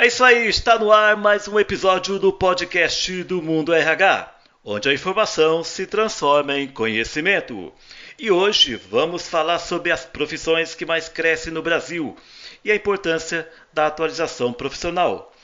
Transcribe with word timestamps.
É 0.00 0.06
isso 0.06 0.22
aí, 0.22 0.46
está 0.46 0.78
no 0.78 0.92
ar 0.92 1.16
mais 1.16 1.48
um 1.48 1.58
episódio 1.58 2.20
do 2.20 2.32
podcast 2.32 3.24
do 3.24 3.42
Mundo 3.42 3.74
RH, 3.74 4.32
onde 4.64 4.88
a 4.88 4.94
informação 4.94 5.64
se 5.64 5.88
transforma 5.88 6.56
em 6.56 6.68
conhecimento. 6.68 7.72
E 8.16 8.30
hoje 8.30 8.76
vamos 8.76 9.26
falar 9.26 9.58
sobre 9.58 9.90
as 9.90 10.04
profissões 10.04 10.72
que 10.72 10.86
mais 10.86 11.08
crescem 11.08 11.52
no 11.52 11.62
Brasil 11.62 12.16
e 12.64 12.70
a 12.70 12.76
importância 12.76 13.50
da 13.72 13.88
atualização 13.88 14.52
profissional. 14.52 15.34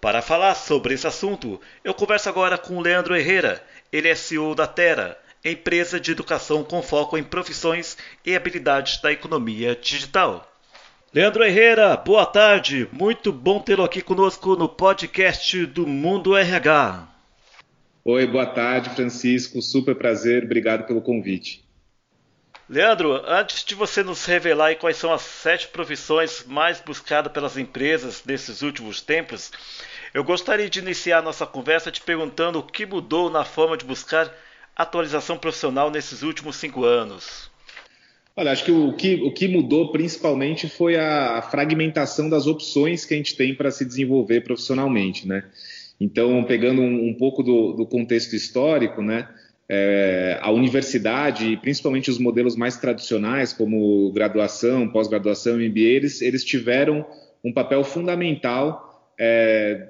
Para 0.00 0.22
falar 0.22 0.54
sobre 0.54 0.94
esse 0.94 1.08
assunto, 1.08 1.60
eu 1.82 1.92
converso 1.92 2.28
agora 2.28 2.56
com 2.56 2.80
Leandro 2.80 3.16
Herrera. 3.16 3.60
Ele 3.92 4.06
é 4.06 4.14
CEO 4.14 4.54
da 4.54 4.68
Terra, 4.68 5.18
empresa 5.44 5.98
de 5.98 6.12
educação 6.12 6.62
com 6.62 6.80
foco 6.80 7.18
em 7.18 7.24
profissões 7.24 7.98
e 8.24 8.36
habilidades 8.36 9.00
da 9.00 9.10
economia 9.10 9.74
digital. 9.74 10.55
Leandro 11.16 11.42
Herrera, 11.42 11.96
boa 11.96 12.26
tarde. 12.26 12.86
Muito 12.92 13.32
bom 13.32 13.58
tê-lo 13.58 13.82
aqui 13.82 14.02
conosco 14.02 14.54
no 14.54 14.68
podcast 14.68 15.64
do 15.64 15.86
Mundo 15.86 16.36
RH. 16.36 17.08
Oi, 18.04 18.26
boa 18.26 18.44
tarde, 18.44 18.90
Francisco. 18.90 19.62
Super 19.62 19.94
prazer. 19.94 20.44
Obrigado 20.44 20.86
pelo 20.86 21.00
convite. 21.00 21.64
Leandro, 22.68 23.14
antes 23.26 23.64
de 23.64 23.74
você 23.74 24.02
nos 24.02 24.26
revelar 24.26 24.76
quais 24.76 24.98
são 24.98 25.10
as 25.10 25.22
sete 25.22 25.68
profissões 25.68 26.44
mais 26.46 26.82
buscadas 26.82 27.32
pelas 27.32 27.56
empresas 27.56 28.22
nesses 28.26 28.60
últimos 28.60 29.00
tempos, 29.00 29.50
eu 30.12 30.22
gostaria 30.22 30.68
de 30.68 30.80
iniciar 30.80 31.22
nossa 31.22 31.46
conversa 31.46 31.90
te 31.90 32.02
perguntando 32.02 32.58
o 32.58 32.62
que 32.62 32.84
mudou 32.84 33.30
na 33.30 33.42
forma 33.42 33.78
de 33.78 33.86
buscar 33.86 34.30
atualização 34.76 35.38
profissional 35.38 35.90
nesses 35.90 36.22
últimos 36.22 36.56
cinco 36.56 36.84
anos. 36.84 37.50
Olha, 38.38 38.52
acho 38.52 38.66
que 38.66 38.70
o 38.70 38.92
que, 38.92 39.14
o 39.22 39.32
que 39.32 39.48
mudou 39.48 39.90
principalmente 39.90 40.68
foi 40.68 40.94
a, 40.96 41.40
fragmentação 41.40 42.28
das 42.28 42.46
opções 42.46 43.06
que 43.06 43.14
a 43.14 43.16
gente 43.16 43.34
tem 43.34 43.54
para 43.54 43.70
se 43.70 43.82
desenvolver 43.82 44.42
profissionalmente, 44.42 45.26
né? 45.26 45.44
Então, 45.98 46.44
pegando 46.44 46.82
um, 46.82 47.08
um 47.08 47.14
pouco 47.14 47.42
do, 47.42 47.72
do, 47.72 47.86
contexto 47.86 48.36
histórico, 48.36 49.00
né? 49.00 49.26
É, 49.66 50.38
a 50.42 50.50
universidade, 50.50 51.56
principalmente 51.62 52.10
os 52.10 52.18
modelos 52.18 52.54
mais 52.56 52.76
tradicionais, 52.76 53.54
como 53.54 54.12
graduação, 54.12 54.86
pós-graduação, 54.86 55.56
MBA, 55.56 55.80
eles, 55.80 56.20
eles 56.20 56.44
tiveram 56.44 57.06
um 57.42 57.50
papel 57.50 57.82
fundamental 57.82 59.10
é, 59.18 59.88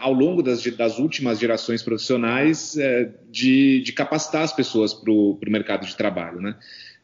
ao 0.00 0.12
longo 0.12 0.42
das, 0.42 0.64
das, 0.76 0.98
últimas 0.98 1.38
gerações 1.38 1.84
profissionais 1.84 2.76
é, 2.76 3.10
de, 3.30 3.80
de, 3.80 3.92
capacitar 3.92 4.42
as 4.42 4.52
pessoas 4.52 4.92
para 4.92 5.12
o 5.12 5.38
mercado 5.46 5.86
de 5.86 5.96
trabalho, 5.96 6.40
né? 6.40 6.56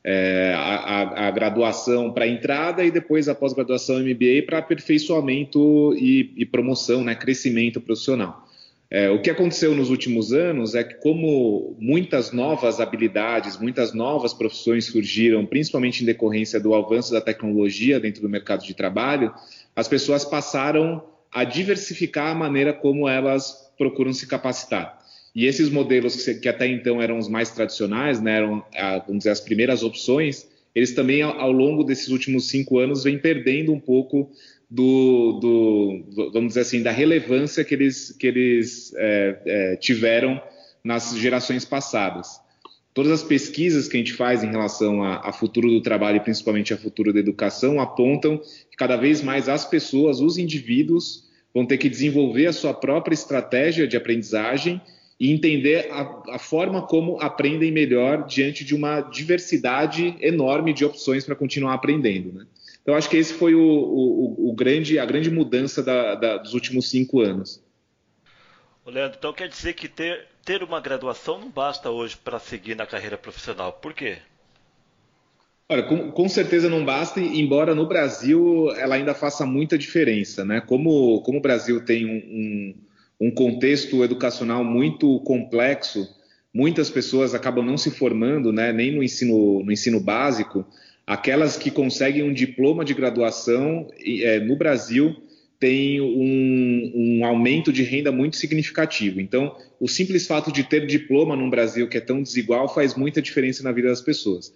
É, 0.05 0.53
a, 0.57 1.29
a, 1.29 1.31
graduação 1.31 2.13
para 2.13 2.27
entrada 2.27 2.85
e 2.85 2.91
depois 2.91 3.29
a 3.29 3.35
pós-graduação 3.35 4.01
MBA 4.01 4.43
para 4.45 4.59
aperfeiçoamento 4.59 5.95
e, 5.97 6.33
e, 6.37 6.45
promoção, 6.45 7.05
né, 7.05 7.15
crescimento 7.15 7.81
profissional. 7.81 8.49
É, 8.91 9.09
o 9.09 9.23
que 9.23 9.31
aconteceu 9.31 9.75
nos 9.75 9.89
últimos 9.89 10.33
anos 10.33 10.75
é 10.75 10.85
que, 10.85 10.97
como 10.97 11.77
muitas 11.79 12.31
novas 12.31 12.79
habilidades, 12.79 13.59
muitas 13.59 13.95
novas 13.95 14.35
profissões 14.35 14.87
surgiram, 14.87 15.47
principalmente 15.47 16.03
em 16.03 16.07
decorrência 16.07 16.61
do 16.61 16.75
avanço 16.75 17.13
da 17.13 17.21
tecnologia 17.21 17.99
dentro 17.99 18.21
do 18.21 18.29
mercado 18.29 18.65
de 18.65 18.75
trabalho, 18.75 19.33
as 19.75 19.89
pessoas 19.89 20.25
passaram 20.25 21.03
a 21.33 21.45
diversificar 21.45 22.33
a 22.33 22.35
maneira 22.35 22.75
como 22.75 23.09
elas 23.09 23.73
procuram 23.79 24.13
se 24.13 24.27
capacitar. 24.27 25.02
E 25.35 25.47
esses 25.47 25.71
modelos 25.71 26.17
que, 26.17 26.35
que 26.35 26.49
até 26.49 26.67
então 26.67 27.01
eram 27.01 27.19
os 27.19 27.29
mais 27.29 27.51
tradicionais, 27.51 28.21
né, 28.21 28.37
eram 28.37 28.65
vamos 29.07 29.19
dizer, 29.19 29.31
as 29.31 29.41
primeiras 29.41 29.83
opções, 29.83 30.47
eles 30.75 30.93
também, 30.93 31.23
ao, 31.23 31.39
ao 31.39 31.53
longo 31.53 31.85
desses 31.85 32.09
últimos 32.09 32.49
cinco 32.49 32.79
anos, 32.79 33.05
vêm 33.05 33.19
perdendo 33.19 33.73
um 33.73 33.81
pouco 33.81 34.31
do, 34.71 35.39
do, 35.39 36.31
vamos 36.33 36.49
dizer 36.49 36.61
assim, 36.61 36.83
da 36.83 36.91
relevância 36.91 37.63
que 37.63 37.75
eles, 37.75 38.11
que 38.19 38.27
eles 38.27 38.93
é, 38.97 39.39
é, 39.45 39.77
tiveram 39.77 40.41
nas 40.83 41.17
gerações 41.17 41.65
passadas. 41.65 42.41
Todas 42.95 43.13
as 43.13 43.23
pesquisas 43.23 43.89
que 43.89 43.97
a 43.97 44.01
gente 44.01 44.13
faz 44.13 44.43
em 44.43 44.51
relação 44.51 45.03
a, 45.03 45.29
a, 45.29 45.33
futuro 45.33 45.69
do 45.69 45.81
trabalho 45.81 46.17
e 46.17 46.21
principalmente 46.21 46.75
a 46.75 46.77
futuro 46.77 47.13
da 47.13 47.21
educação 47.21 47.81
apontam 47.81 48.39
que 48.39 48.77
cada 48.77 48.97
vez 48.97 49.23
mais 49.23 49.49
as 49.49 49.65
pessoas, 49.65 50.21
os 50.21 50.37
indivíduos, 50.37 51.25
vão 51.55 51.67
ter 51.67 51.79
que 51.79 51.89
desenvolver 51.89 52.47
a 52.47 52.53
sua 52.53 52.75
própria 52.75 53.15
estratégia 53.15 53.87
de 53.87 53.97
aprendizagem 53.97 54.81
e 55.23 55.31
entender 55.31 55.89
a, 55.93 56.35
a, 56.35 56.39
forma 56.41 56.85
como 56.85 57.17
aprendem 57.21 57.71
melhor 57.71 58.27
diante 58.27 58.65
de 58.65 58.75
uma 58.75 59.01
diversidade 59.03 60.17
enorme 60.21 60.73
de 60.73 60.85
opções 60.85 61.25
para 61.25 61.37
continuar 61.37 61.75
aprendendo. 61.75 62.33
Né? 62.33 62.45
Então, 62.83 62.97
acho 62.97 63.09
que 63.09 63.17
esse 63.17 63.33
foi 63.33 63.55
o, 63.55 63.63
o, 63.63 64.51
o 64.51 64.53
grande, 64.53 64.99
a 64.99 65.07
grande 65.07 65.31
mudança 65.31 65.81
da, 65.81 66.17
da, 66.17 66.37
dos 66.39 66.55
últimos 66.55 66.91
cinco 66.91 67.21
anos. 67.21 67.63
Leandro, 68.85 69.17
então 69.17 69.33
quer 69.33 69.47
dizer 69.47 69.75
que 69.75 69.87
ter, 69.87 70.27
ter 70.45 70.61
uma 70.65 70.81
graduação 70.81 71.39
não 71.39 71.49
basta 71.49 71.89
hoje 71.89 72.17
para 72.17 72.41
seguir 72.41 72.75
na 72.75 72.85
carreira 72.85 73.17
profissional. 73.17 73.75
Por 73.75 73.95
quê? 73.95 74.19
Olha, 75.69 75.85
com, 75.85 76.11
com, 76.11 76.29
certeza 76.29 76.69
não 76.69 76.85
basta, 76.85 77.21
embora 77.21 77.77
no 77.77 77.87
Brasil 77.87 78.73
ela 78.73 78.97
ainda 78.97 79.15
faça 79.15 79.47
muita 79.47 79.79
diferença. 79.79 80.45
Né? 80.45 80.61
Como, 80.61 81.23
como 81.23 81.39
o 81.39 81.41
Brasil 81.41 81.85
tem 81.85 82.07
um, 82.07 82.11
um 82.11 82.75
um 83.23 83.31
contexto 83.31 84.03
educacional 84.03 84.65
muito 84.65 85.21
complexo, 85.21 86.09
muitas 86.53 86.91
pessoas 86.91 87.35
acabam 87.37 87.65
não 87.65 87.79
se 87.79 87.89
formando, 87.89 88.53
né, 88.53 88.73
nem 88.73 88.91
no 88.91 89.01
ensino, 89.01 89.63
no 89.63 89.71
ensino 89.71 90.01
básico. 90.01 90.67
Aquelas 91.07 91.57
que 91.57 91.71
conseguem 91.71 92.25
um 92.25 92.33
diploma 92.33 92.85
de 92.85 92.93
graduação 92.93 93.87
é, 94.05 94.41
no 94.41 94.57
Brasil 94.57 95.15
têm 95.61 96.01
um, 96.01 96.93
um, 97.21 97.25
aumento 97.25 97.73
de 97.73 97.85
renda 97.85 98.11
muito 98.11 98.35
significativo. 98.37 99.21
Então, 99.21 99.57
o 99.79 99.87
simples 99.87 100.27
fato 100.27 100.51
de 100.51 100.65
ter 100.65 100.85
diploma 100.85 101.37
no 101.37 101.49
Brasil, 101.49 101.89
que 101.89 101.99
é 101.99 102.01
tão 102.01 102.21
desigual, 102.21 102.75
faz 102.75 102.97
muita 102.97 103.23
diferença 103.23 103.63
na 103.63 103.71
vida 103.71 103.87
das 103.87 104.01
pessoas. 104.01 104.53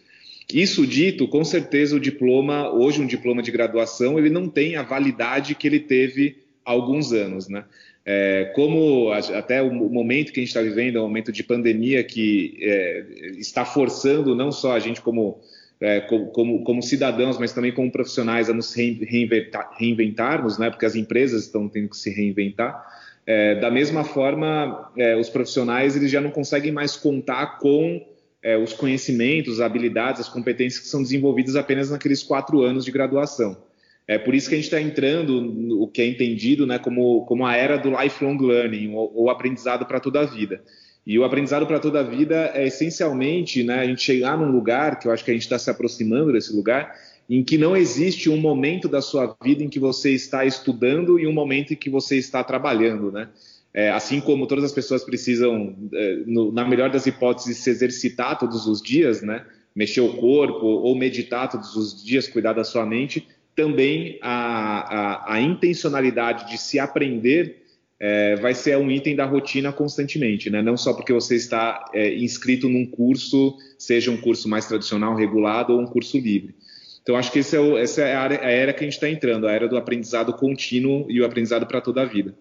Isso 0.52 0.84
dito, 0.84 1.28
com 1.28 1.44
certeza 1.44 1.94
o 1.94 2.00
diploma, 2.00 2.68
hoje 2.72 3.00
um 3.00 3.06
diploma 3.06 3.44
de 3.44 3.52
graduação, 3.52 4.18
ele 4.18 4.30
não 4.30 4.48
tem 4.48 4.74
a 4.74 4.82
validade 4.82 5.54
que 5.54 5.68
ele 5.68 5.78
teve 5.78 6.45
alguns 6.66 7.12
anos, 7.12 7.48
né? 7.48 7.64
É, 8.04 8.52
como 8.54 9.10
até 9.10 9.60
o 9.62 9.72
momento 9.72 10.32
que 10.32 10.38
a 10.38 10.42
gente 10.42 10.50
está 10.50 10.62
vivendo, 10.62 10.96
é 10.96 11.00
um 11.00 11.04
momento 11.04 11.32
de 11.32 11.42
pandemia 11.42 12.04
que 12.04 12.56
é, 12.60 13.04
está 13.38 13.64
forçando 13.64 14.34
não 14.34 14.52
só 14.52 14.74
a 14.74 14.78
gente 14.78 15.00
como, 15.00 15.40
é, 15.80 16.00
como, 16.00 16.62
como, 16.62 16.82
cidadãos, 16.82 17.36
mas 17.36 17.52
também 17.52 17.72
como 17.72 17.90
profissionais 17.90 18.48
a 18.48 18.52
nos 18.52 18.72
reinventar, 18.74 19.70
reinventarmos, 19.76 20.56
né, 20.56 20.70
porque 20.70 20.86
as 20.86 20.94
empresas 20.94 21.46
estão 21.46 21.68
tendo 21.68 21.88
que 21.88 21.96
se 21.96 22.10
reinventar. 22.10 22.80
É, 23.26 23.56
da 23.56 23.72
mesma 23.72 24.04
forma, 24.04 24.92
é, 24.96 25.16
os 25.16 25.28
profissionais 25.28 25.96
eles 25.96 26.10
já 26.10 26.20
não 26.20 26.30
conseguem 26.30 26.70
mais 26.70 26.96
contar 26.96 27.58
com 27.58 28.00
é, 28.40 28.56
os 28.56 28.72
conhecimentos, 28.72 29.54
as 29.54 29.60
habilidades, 29.66 30.20
as 30.20 30.28
competências 30.28 30.80
que 30.80 30.88
são 30.88 31.02
desenvolvidas 31.02 31.56
apenas 31.56 31.90
naqueles 31.90 32.22
quatro 32.22 32.62
anos 32.62 32.84
de 32.84 32.92
graduação. 32.92 33.65
É 34.08 34.18
por 34.18 34.34
isso 34.34 34.48
que 34.48 34.54
a 34.54 34.58
gente 34.58 34.66
está 34.66 34.80
entrando 34.80 35.40
no 35.40 35.88
que 35.88 36.00
é 36.00 36.06
entendido 36.06 36.66
né, 36.66 36.78
como, 36.78 37.24
como 37.26 37.44
a 37.44 37.56
era 37.56 37.76
do 37.76 37.90
lifelong 37.90 38.38
learning, 38.38 38.94
ou, 38.94 39.12
ou 39.14 39.30
aprendizado 39.30 39.84
para 39.84 39.98
toda 39.98 40.20
a 40.20 40.24
vida. 40.24 40.62
E 41.04 41.18
o 41.18 41.24
aprendizado 41.24 41.66
para 41.66 41.78
toda 41.78 42.00
a 42.00 42.02
vida 42.02 42.50
é 42.54 42.66
essencialmente 42.66 43.62
né, 43.62 43.80
a 43.80 43.86
gente 43.86 44.02
chegar 44.02 44.36
num 44.36 44.50
lugar, 44.50 44.98
que 44.98 45.06
eu 45.06 45.12
acho 45.12 45.24
que 45.24 45.30
a 45.30 45.34
gente 45.34 45.42
está 45.42 45.58
se 45.58 45.70
aproximando 45.70 46.32
desse 46.32 46.54
lugar, 46.54 46.94
em 47.28 47.42
que 47.42 47.58
não 47.58 47.76
existe 47.76 48.30
um 48.30 48.36
momento 48.36 48.88
da 48.88 49.00
sua 49.02 49.36
vida 49.42 49.62
em 49.62 49.68
que 49.68 49.78
você 49.78 50.12
está 50.12 50.44
estudando 50.44 51.18
e 51.18 51.26
um 51.26 51.32
momento 51.32 51.72
em 51.72 51.76
que 51.76 51.90
você 51.90 52.16
está 52.16 52.42
trabalhando, 52.42 53.10
né? 53.10 53.28
É, 53.74 53.90
assim 53.90 54.20
como 54.20 54.46
todas 54.46 54.64
as 54.64 54.72
pessoas 54.72 55.04
precisam, 55.04 55.76
é, 55.92 56.22
no, 56.26 56.50
na 56.50 56.66
melhor 56.66 56.88
das 56.88 57.06
hipóteses, 57.06 57.58
se 57.58 57.68
exercitar 57.68 58.38
todos 58.38 58.66
os 58.66 58.80
dias, 58.80 59.22
né? 59.22 59.44
Mexer 59.74 60.00
o 60.00 60.14
corpo 60.14 60.64
ou 60.64 60.96
meditar 60.96 61.50
todos 61.50 61.76
os 61.76 62.02
dias, 62.02 62.26
cuidar 62.26 62.54
da 62.54 62.64
sua 62.64 62.86
mente, 62.86 63.26
também 63.56 64.18
a, 64.20 65.32
a, 65.32 65.34
a 65.34 65.40
intencionalidade 65.40 66.48
de 66.50 66.58
se 66.58 66.78
aprender 66.78 67.64
é, 67.98 68.36
vai 68.36 68.54
ser 68.54 68.76
um 68.76 68.90
item 68.90 69.16
da 69.16 69.24
rotina 69.24 69.72
constantemente, 69.72 70.50
né? 70.50 70.60
não 70.60 70.76
só 70.76 70.92
porque 70.92 71.12
você 71.12 71.34
está 71.34 71.90
é, 71.94 72.14
inscrito 72.14 72.68
num 72.68 72.84
curso, 72.84 73.56
seja 73.78 74.10
um 74.10 74.18
curso 74.18 74.48
mais 74.48 74.66
tradicional, 74.66 75.16
regulado 75.16 75.72
ou 75.72 75.80
um 75.80 75.86
curso 75.86 76.18
livre. 76.18 76.54
Então, 77.02 77.16
acho 77.16 77.32
que 77.32 77.38
é 77.38 77.58
o, 77.58 77.78
essa 77.78 78.02
é 78.02 78.14
a, 78.14 78.20
área, 78.20 78.40
a 78.40 78.50
era 78.50 78.72
que 78.72 78.80
a 78.80 78.82
gente 78.82 78.94
está 78.94 79.08
entrando, 79.08 79.48
a 79.48 79.52
era 79.52 79.66
do 79.66 79.76
aprendizado 79.76 80.32
contínuo 80.34 81.06
e 81.08 81.20
o 81.20 81.24
aprendizado 81.24 81.64
para 81.64 81.80
toda 81.80 82.02
a 82.02 82.04
vida. 82.04 82.36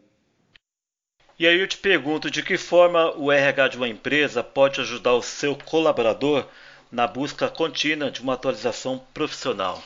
E 1.38 1.47
aí 1.47 1.59
eu 1.59 1.67
te 1.67 1.77
pergunto, 1.77 2.31
de 2.31 2.41
que 2.41 2.57
forma 2.57 3.15
o 3.15 3.31
RH 3.31 3.69
de 3.69 3.77
uma 3.77 3.88
empresa 3.88 4.44
pode 4.44 4.81
ajudar 4.81 5.13
o 5.13 5.21
seu 5.21 5.56
colaborador 5.56 6.45
na 6.91 7.06
busca 7.07 7.47
contínua 7.47 8.09
de 8.09 8.21
uma 8.21 8.33
atualização 8.33 9.01
profissional? 9.13 9.83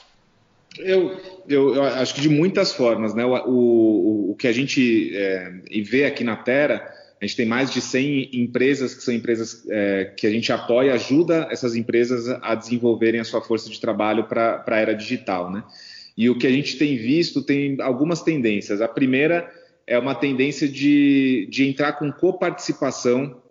Eu, 0.78 1.20
eu, 1.48 1.76
eu, 1.76 1.84
acho 1.84 2.14
que 2.14 2.22
de 2.22 2.30
muitas 2.30 2.72
formas, 2.72 3.14
né? 3.14 3.26
O, 3.26 3.34
o, 3.48 4.32
o 4.32 4.36
que 4.36 4.48
a 4.48 4.52
gente 4.52 5.12
é, 5.16 5.52
vê 5.84 6.06
aqui 6.06 6.24
na 6.24 6.36
Terra, 6.36 6.88
a 7.20 7.26
gente 7.26 7.36
tem 7.36 7.46
mais 7.46 7.72
de 7.72 7.82
100 7.82 8.30
empresas 8.34 8.94
que 8.94 9.04
são 9.04 9.14
empresas 9.14 9.66
é, 9.70 10.14
que 10.16 10.28
a 10.28 10.30
gente 10.30 10.52
apoia, 10.52 10.94
ajuda 10.94 11.48
essas 11.52 11.76
empresas 11.76 12.30
a 12.42 12.56
desenvolverem 12.56 13.20
a 13.20 13.24
sua 13.24 13.42
força 13.42 13.70
de 13.70 13.80
trabalho 13.80 14.26
para 14.26 14.64
a 14.66 14.78
era 14.78 14.94
digital, 14.94 15.52
né? 15.52 15.64
E 16.16 16.30
o 16.30 16.38
que 16.38 16.46
a 16.46 16.52
gente 16.52 16.78
tem 16.78 16.98
visto 16.98 17.42
tem 17.42 17.78
algumas 17.82 18.22
tendências. 18.22 18.82
A 18.82 18.88
primeira 18.88 19.50
é 19.88 19.98
uma 19.98 20.14
tendência 20.14 20.68
de, 20.68 21.48
de 21.50 21.68
entrar 21.68 21.94
com 21.94 22.12
coparticipação 22.12 23.42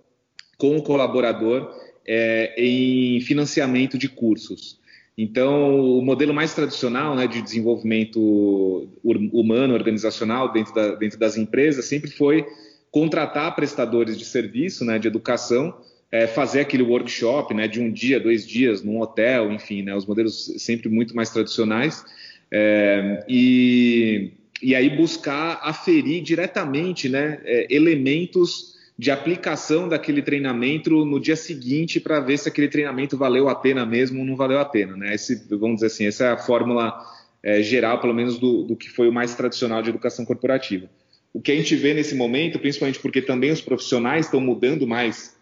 com 0.56 0.76
o 0.76 0.82
colaborador 0.82 1.74
é, 2.06 2.54
em 2.56 3.20
financiamento 3.20 3.98
de 3.98 4.08
cursos. 4.08 4.77
Então, 5.20 5.80
o 5.80 6.00
modelo 6.00 6.32
mais 6.32 6.54
tradicional 6.54 7.16
né, 7.16 7.26
de 7.26 7.42
desenvolvimento 7.42 8.88
humano, 9.02 9.74
organizacional 9.74 10.52
dentro, 10.52 10.72
da, 10.72 10.94
dentro 10.94 11.18
das 11.18 11.36
empresas 11.36 11.86
sempre 11.86 12.08
foi 12.08 12.46
contratar 12.92 13.56
prestadores 13.56 14.16
de 14.16 14.24
serviço, 14.24 14.84
né, 14.84 14.96
de 14.96 15.08
educação, 15.08 15.76
é, 16.12 16.28
fazer 16.28 16.60
aquele 16.60 16.84
workshop 16.84 17.52
né, 17.52 17.66
de 17.66 17.80
um 17.80 17.90
dia, 17.90 18.20
dois 18.20 18.46
dias, 18.46 18.84
num 18.84 19.00
hotel, 19.00 19.50
enfim, 19.50 19.82
né, 19.82 19.92
os 19.92 20.06
modelos 20.06 20.54
sempre 20.56 20.88
muito 20.88 21.16
mais 21.16 21.30
tradicionais. 21.30 22.04
É, 22.48 23.24
e, 23.28 24.30
e 24.62 24.72
aí 24.72 24.88
buscar 24.88 25.58
aferir 25.64 26.22
diretamente 26.22 27.08
né, 27.08 27.40
é, 27.44 27.66
elementos 27.74 28.77
de 28.98 29.12
aplicação 29.12 29.88
daquele 29.88 30.20
treinamento 30.20 31.04
no 31.04 31.20
dia 31.20 31.36
seguinte 31.36 32.00
para 32.00 32.18
ver 32.18 32.36
se 32.36 32.48
aquele 32.48 32.66
treinamento 32.66 33.16
valeu 33.16 33.48
a 33.48 33.54
pena 33.54 33.86
mesmo 33.86 34.18
ou 34.18 34.26
não 34.26 34.34
valeu 34.34 34.58
a 34.58 34.64
pena. 34.64 34.96
Né? 34.96 35.14
Esse, 35.14 35.46
vamos 35.48 35.76
dizer 35.76 35.86
assim, 35.86 36.06
essa 36.06 36.24
é 36.24 36.30
a 36.32 36.36
fórmula 36.36 37.00
é, 37.40 37.62
geral, 37.62 38.00
pelo 38.00 38.12
menos, 38.12 38.38
do, 38.38 38.64
do, 38.64 38.74
que 38.74 38.90
foi 38.90 39.08
o 39.08 39.12
mais 39.12 39.36
tradicional 39.36 39.82
de 39.82 39.90
educação 39.90 40.24
corporativa. 40.24 40.90
O 41.32 41.40
que 41.40 41.52
a 41.52 41.54
gente 41.54 41.76
vê 41.76 41.94
nesse 41.94 42.16
momento, 42.16 42.58
principalmente 42.58 42.98
porque 42.98 43.22
também 43.22 43.52
os 43.52 43.60
profissionais 43.60 44.26
estão 44.26 44.40
mudando 44.40 44.84
mais 44.84 45.36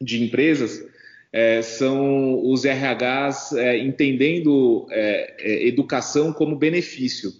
de 0.00 0.24
empresas, 0.24 0.84
é, 1.32 1.62
são 1.62 2.42
os 2.50 2.64
RHs 2.64 3.52
é, 3.52 3.78
entendendo 3.78 4.88
é, 4.90 5.34
é, 5.38 5.68
educação 5.68 6.32
como 6.32 6.56
benefício 6.56 7.32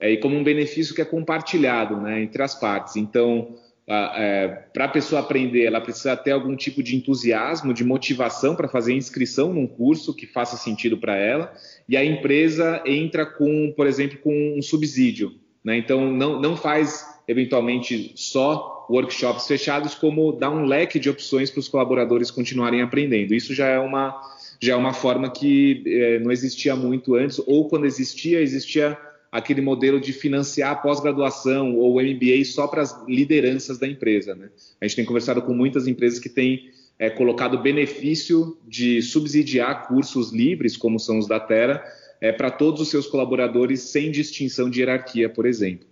é, 0.00 0.12
e 0.12 0.16
como 0.16 0.36
um 0.36 0.44
benefício 0.44 0.94
que 0.94 1.02
é 1.02 1.04
compartilhado 1.04 2.00
né, 2.00 2.22
entre 2.22 2.42
as 2.42 2.58
partes. 2.58 2.96
Então, 2.96 3.56
é, 3.94 4.48
para 4.72 4.86
a 4.86 4.88
pessoa 4.88 5.20
aprender, 5.20 5.64
ela 5.64 5.80
precisa 5.80 6.16
ter 6.16 6.30
algum 6.30 6.56
tipo 6.56 6.82
de 6.82 6.96
entusiasmo, 6.96 7.74
de 7.74 7.84
motivação 7.84 8.54
para 8.54 8.68
fazer 8.68 8.94
inscrição 8.94 9.52
num 9.52 9.66
curso 9.66 10.14
que 10.14 10.26
faça 10.26 10.56
sentido 10.56 10.96
para 10.96 11.16
ela, 11.16 11.52
e 11.88 11.96
a 11.96 12.04
empresa 12.04 12.82
entra 12.86 13.26
com, 13.26 13.72
por 13.76 13.86
exemplo, 13.86 14.18
com 14.18 14.54
um 14.56 14.62
subsídio. 14.62 15.32
Né? 15.64 15.76
Então, 15.76 16.10
não, 16.10 16.40
não 16.40 16.56
faz 16.56 17.06
eventualmente 17.28 18.12
só 18.16 18.86
workshops 18.90 19.46
fechados, 19.46 19.94
como 19.94 20.32
dá 20.32 20.50
um 20.50 20.64
leque 20.64 20.98
de 20.98 21.08
opções 21.08 21.50
para 21.50 21.60
os 21.60 21.68
colaboradores 21.68 22.30
continuarem 22.30 22.82
aprendendo. 22.82 23.34
Isso 23.34 23.54
já 23.54 23.68
é 23.68 23.78
uma, 23.78 24.20
já 24.60 24.72
é 24.74 24.76
uma 24.76 24.92
forma 24.92 25.30
que 25.30 25.82
é, 25.86 26.18
não 26.18 26.30
existia 26.30 26.74
muito 26.74 27.14
antes, 27.14 27.40
ou 27.46 27.68
quando 27.68 27.86
existia, 27.86 28.40
existia 28.40 28.98
aquele 29.32 29.62
modelo 29.62 29.98
de 29.98 30.12
financiar 30.12 30.82
pós-graduação 30.82 31.74
ou 31.78 32.02
MBA 32.02 32.44
só 32.44 32.68
para 32.68 32.82
as 32.82 33.02
lideranças 33.08 33.78
da 33.78 33.88
empresa. 33.88 34.34
Né? 34.34 34.50
A 34.78 34.86
gente 34.86 34.96
tem 34.96 35.04
conversado 35.06 35.40
com 35.40 35.54
muitas 35.54 35.88
empresas 35.88 36.18
que 36.18 36.28
têm 36.28 36.70
é, 36.98 37.08
colocado 37.08 37.56
benefício 37.62 38.58
de 38.68 39.00
subsidiar 39.00 39.88
cursos 39.88 40.30
livres, 40.30 40.76
como 40.76 41.00
são 41.00 41.18
os 41.18 41.26
da 41.26 41.40
Terra, 41.40 41.82
é, 42.20 42.30
para 42.30 42.50
todos 42.50 42.82
os 42.82 42.90
seus 42.90 43.06
colaboradores 43.06 43.80
sem 43.80 44.10
distinção 44.10 44.68
de 44.68 44.80
hierarquia, 44.80 45.30
por 45.30 45.46
exemplo. 45.46 45.86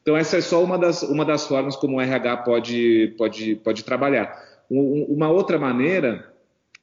Então, 0.00 0.16
essa 0.16 0.38
é 0.38 0.40
só 0.40 0.64
uma 0.64 0.78
das, 0.78 1.02
uma 1.02 1.24
das 1.24 1.46
formas 1.46 1.76
como 1.76 1.98
o 1.98 2.00
RH 2.00 2.38
pode, 2.38 3.14
pode, 3.18 3.56
pode 3.56 3.84
trabalhar. 3.84 4.42
uma 4.70 5.28
outra 5.28 5.58
maneira 5.58 6.32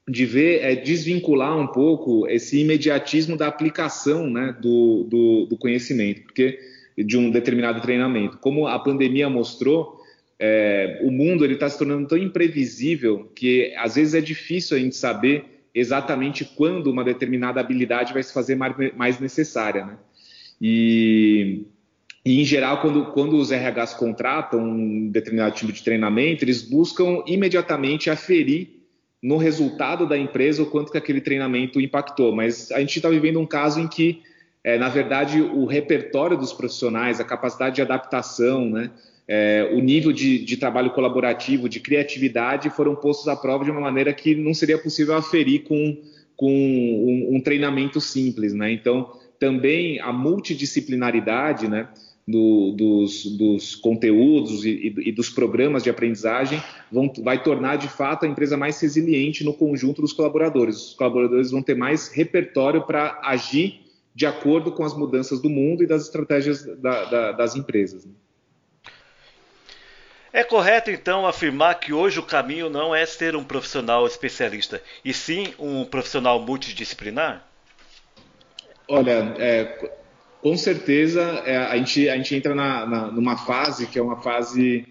de 0.08 0.26
ver 0.26 0.62
é 0.62 0.76
desvincular 0.76 1.58
um 1.58 1.68
pouco 1.68 2.28
esse 2.28 2.60
imediatismo 2.60 3.38
da 3.38 3.48
aplicação 3.48 4.30
né, 4.30 4.56
do, 4.60 5.06
do, 5.10 5.46
do, 5.46 5.58
conhecimento, 5.58 6.24
porque 6.24 6.60
de 6.98 7.18
um 7.18 7.32
determinado 7.32 7.82
treinamento. 7.82 8.38
Como 8.38 8.68
a 8.68 8.78
pandemia 8.78 9.30
mostrou, 9.30 10.02
é, 10.38 11.00
o 11.02 11.10
mundo 11.10 11.46
ele 11.46 11.54
está 11.54 11.70
se 11.70 11.78
tornando 11.78 12.08
tão 12.08 12.18
imprevisível 12.18 13.32
que 13.34 13.74
às 13.78 13.96
vezes 13.96 14.14
é 14.14 14.22
difícil 14.22 14.76
a 14.76 14.80
gente 14.80 14.96
saber 14.96 15.46
exatamente 15.74 16.46
quando 16.46 16.88
uma 16.88 17.04
determinada 17.04 17.60
habilidade 17.60 18.14
vai 18.14 18.22
se 18.22 18.34
fazer 18.34 18.56
mais, 18.56 19.20
necessária. 19.20 19.86
Né? 19.86 19.98
E, 20.62 21.66
e, 22.26 22.42
em 22.42 22.44
geral, 22.44 22.82
quando, 22.82 23.06
quando 23.08 23.38
os 23.38 23.52
RHs 23.52 23.94
contratam 23.94 24.60
um 24.60 25.10
determinado 25.10 25.56
tipo 25.56 25.72
de 25.72 25.82
treinamento, 25.82 26.44
eles 26.44 26.62
buscam 26.62 27.24
imediatamente 27.26 28.10
aferir 28.10 28.83
no 29.24 29.38
resultado 29.38 30.06
da 30.06 30.18
empresa 30.18 30.62
o 30.62 30.66
quanto 30.66 30.92
que 30.92 30.98
aquele 30.98 31.22
treinamento 31.22 31.80
impactou. 31.80 32.36
Mas 32.36 32.70
a 32.74 32.80
gente 32.82 32.98
está 32.98 33.08
vivendo 33.08 33.40
um 33.40 33.46
caso 33.46 33.80
em 33.80 33.88
que, 33.88 34.22
é, 34.62 34.78
na 34.78 34.90
verdade, 34.90 35.42
o 35.42 35.64
repertório 35.66 36.38
dos 36.38 36.52
profissionais, 36.52 37.22
a 37.22 37.24
capacidade 37.24 37.76
de 37.76 37.82
adaptação, 37.82 38.70
né, 38.70 38.92
é, 39.26 39.72
o 39.72 39.80
nível 39.80 40.12
de, 40.12 40.44
de, 40.44 40.58
trabalho 40.58 40.92
colaborativo, 40.92 41.70
de 41.70 41.80
criatividade 41.80 42.70
foram 42.70 42.94
postos 42.94 43.30
à 43.30 43.36
prova 43.38 43.64
de 43.64 43.72
uma 43.72 43.80
maneira 43.80 44.14
que 44.14 44.36
não 44.36 44.54
seria 44.54 44.78
possível 44.78 45.16
aferir 45.16 45.64
com, 45.64 45.98
com 46.36 46.52
um, 46.52 47.38
um 47.38 47.40
treinamento 47.40 48.02
simples. 48.02 48.54
Né? 48.54 48.74
Então, 48.74 49.10
também 49.40 50.02
a 50.02 50.12
multidisciplinaridade, 50.12 51.70
né? 51.70 51.88
Do, 52.28 52.72
dos, 52.72 53.26
dos, 53.38 53.76
conteúdos 53.76 54.64
e, 54.64 54.94
e, 54.98 55.12
dos 55.12 55.30
programas 55.30 55.84
de 55.84 55.90
aprendizagem 55.90 56.62
vão, 56.92 57.12
vai 57.22 57.44
tornar 57.44 57.76
de 57.76 57.90
fato 57.90 58.26
a 58.26 58.30
empresa 58.30 58.56
mais 58.56 58.80
resiliente 58.80 59.44
no 59.44 59.54
conjunto 59.54 60.02
dos 60.02 60.14
colaboradores. 60.14 60.78
Os 60.78 60.94
colaboradores 60.94 61.52
vão 61.52 61.62
ter 61.62 61.76
mais 61.76 62.08
repertório 62.08 62.84
para 62.84 63.20
agir 63.24 63.82
de 64.16 64.26
acordo 64.26 64.72
com 64.72 64.84
as 64.84 64.96
mudanças 64.96 65.42
do 65.42 65.50
mundo 65.50 65.84
e 65.84 65.88
das 65.88 66.04
estratégias 66.04 66.64
da, 66.64 67.06
da, 67.06 67.32
das 67.34 67.56
empresas. 67.56 68.08
É 70.32 70.44
correto 70.44 70.90
então 70.90 71.28
afirmar 71.28 71.80
que 71.80 71.94
hoje 71.94 72.20
o 72.20 72.24
caminho 72.24 72.70
não 72.70 72.96
é 72.96 73.06
ser 73.06 73.36
um 73.36 73.44
profissional 73.44 74.08
especialista, 74.08 74.82
e 75.06 75.14
sim 75.14 75.54
um 75.60 75.86
profissional 75.86 76.40
multidisciplinar? 76.40 77.46
Olha, 78.88 79.36
é, 79.38 79.92
com 80.44 80.58
certeza 80.58 81.22
é, 81.46 81.56
a, 81.56 81.78
gente, 81.78 82.10
a 82.10 82.18
gente 82.18 82.36
entra 82.36 82.54
na, 82.54 82.86
na, 82.86 83.08
numa 83.10 83.38
fase 83.38 83.88
que 83.88 83.98
é 83.98 84.02
uma 84.02 84.22
fase 84.22 84.86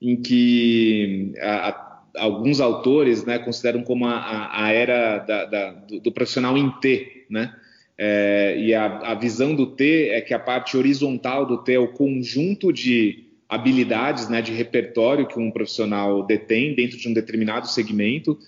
em 0.00 0.20
que 0.20 1.32
a, 1.40 1.70
a, 1.70 2.02
alguns 2.18 2.60
autores 2.60 3.24
né, 3.24 3.38
consideram 3.38 3.82
como 3.82 4.06
a, 4.06 4.50
a 4.52 4.70
era 4.70 5.18
da, 5.20 5.44
da, 5.46 5.70
do, 5.70 6.00
do, 6.00 6.12
profissional 6.12 6.58
em 6.58 6.70
T, 6.72 7.24
né? 7.30 7.54
É, 8.00 8.54
e 8.60 8.74
a, 8.74 9.14
visão 9.14 9.56
do 9.56 9.66
T 9.66 10.10
é 10.10 10.20
que 10.20 10.32
a 10.32 10.38
parte 10.38 10.76
horizontal 10.76 11.44
do 11.44 11.58
T 11.64 11.72
é 11.72 11.78
o 11.80 11.88
conjunto 11.88 12.72
de 12.72 13.24
habilidades, 13.48 14.28
né, 14.28 14.40
de 14.40 14.52
repertório 14.52 15.26
que 15.26 15.38
um 15.38 15.50
profissional 15.50 16.24
detém 16.24 16.74
dentro 16.74 16.96
de 16.96 17.08
um 17.08 17.14
determinado 17.14 17.66
segmento, 17.66 18.38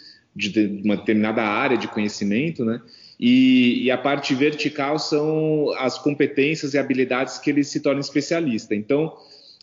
de, 0.49 0.80
uma 0.85 0.97
determinada 0.97 1.42
área 1.42 1.76
de 1.76 1.88
conhecimento, 1.88 2.64
né? 2.64 2.80
E, 3.18 3.85
e, 3.85 3.90
a 3.90 3.99
parte 3.99 4.35
vertical 4.35 4.99
são 4.99 5.70
as 5.76 5.99
competências 5.99 6.73
e 6.73 6.78
habilidades 6.78 7.37
que 7.37 7.50
ele 7.50 7.62
se 7.62 7.80
torna 7.80 8.00
especialista. 8.00 8.75
Então, 8.75 9.14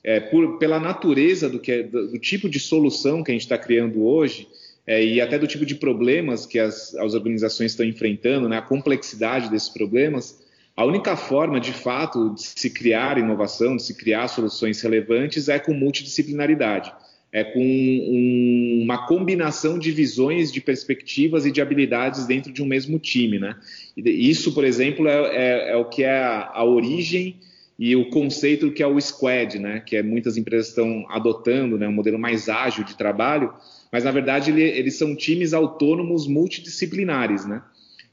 é, 0.03 0.19
por, 0.19 0.59
pela 0.59 0.79
natureza 0.79 1.49
do, 1.49 1.59
que 1.59 1.71
é, 1.71 1.83
do, 1.83 2.19
tipo 2.19 2.47
de 2.47 2.59
solução 2.59 3.23
que 3.23 3.31
a 3.31 3.33
gente 3.33 3.41
está 3.41 3.57
criando 3.57 4.05
hoje, 4.05 4.47
é, 4.85 5.03
e 5.03 5.19
até 5.19 5.39
do 5.39 5.47
tipo 5.47 5.65
de 5.65 5.73
problemas 5.73 6.45
que 6.45 6.59
as, 6.59 6.93
as 6.95 7.15
organizações 7.15 7.71
estão 7.71 7.85
enfrentando, 7.85 8.47
né, 8.47 8.59
a 8.59 8.61
complexidade 8.61 9.49
desses 9.49 9.69
problemas, 9.69 10.39
a 10.75 10.85
única 10.85 11.15
forma, 11.17 11.59
de 11.59 11.73
fato, 11.73 12.35
de 12.35 12.43
se 12.43 12.69
criar 12.69 13.17
inovação, 13.17 13.75
de 13.75 13.81
se 13.81 13.95
criar 13.95 14.27
soluções 14.27 14.79
relevantes 14.79 15.49
é 15.49 15.57
com 15.57 15.73
multidisciplinaridade 15.73 16.93
é, 17.31 17.43
com 17.43 17.59
um, 17.59 18.79
uma 18.83 19.05
combinação 19.05 19.77
de 19.77 19.91
visões, 19.91 20.51
de 20.51 20.61
perspectivas 20.61 21.45
e 21.45 21.51
de 21.51 21.61
habilidades 21.61 22.25
dentro 22.25 22.51
de 22.51 22.63
um 22.63 22.65
mesmo 22.65 22.97
time. 22.99 23.37
Né? 23.37 23.55
Isso, 23.97 24.53
por 24.53 24.63
exemplo, 24.63 25.07
é, 25.07 25.35
é, 25.35 25.71
é 25.71 25.75
o 25.75 25.85
que 25.85 26.03
é 26.03 26.19
a, 26.19 26.51
a, 26.53 26.63
origem 26.63 27.35
e 27.77 27.95
o 27.95 28.09
conceito 28.09 28.71
que 28.71 28.81
é 28.81 28.87
o 28.87 28.99
squad, 28.99 29.59
né? 29.59 29.81
que 29.85 29.95
é, 29.95 30.03
muitas 30.03 30.37
empresas 30.37 30.69
estão 30.69 31.05
adotando, 31.09 31.77
né? 31.77 31.87
um 31.87 31.93
modelo 31.93 32.17
mais 32.17 32.49
ágil 32.49 32.83
de 32.83 32.95
trabalho, 32.95 33.53
mas 33.91 34.03
na 34.03 34.11
verdade 34.11 34.51
ele, 34.51 34.63
eles 34.63 34.95
são 34.95 35.15
times 35.15 35.53
autônomos 35.53 36.27
multidisciplinares. 36.27 37.45
Né? 37.45 37.61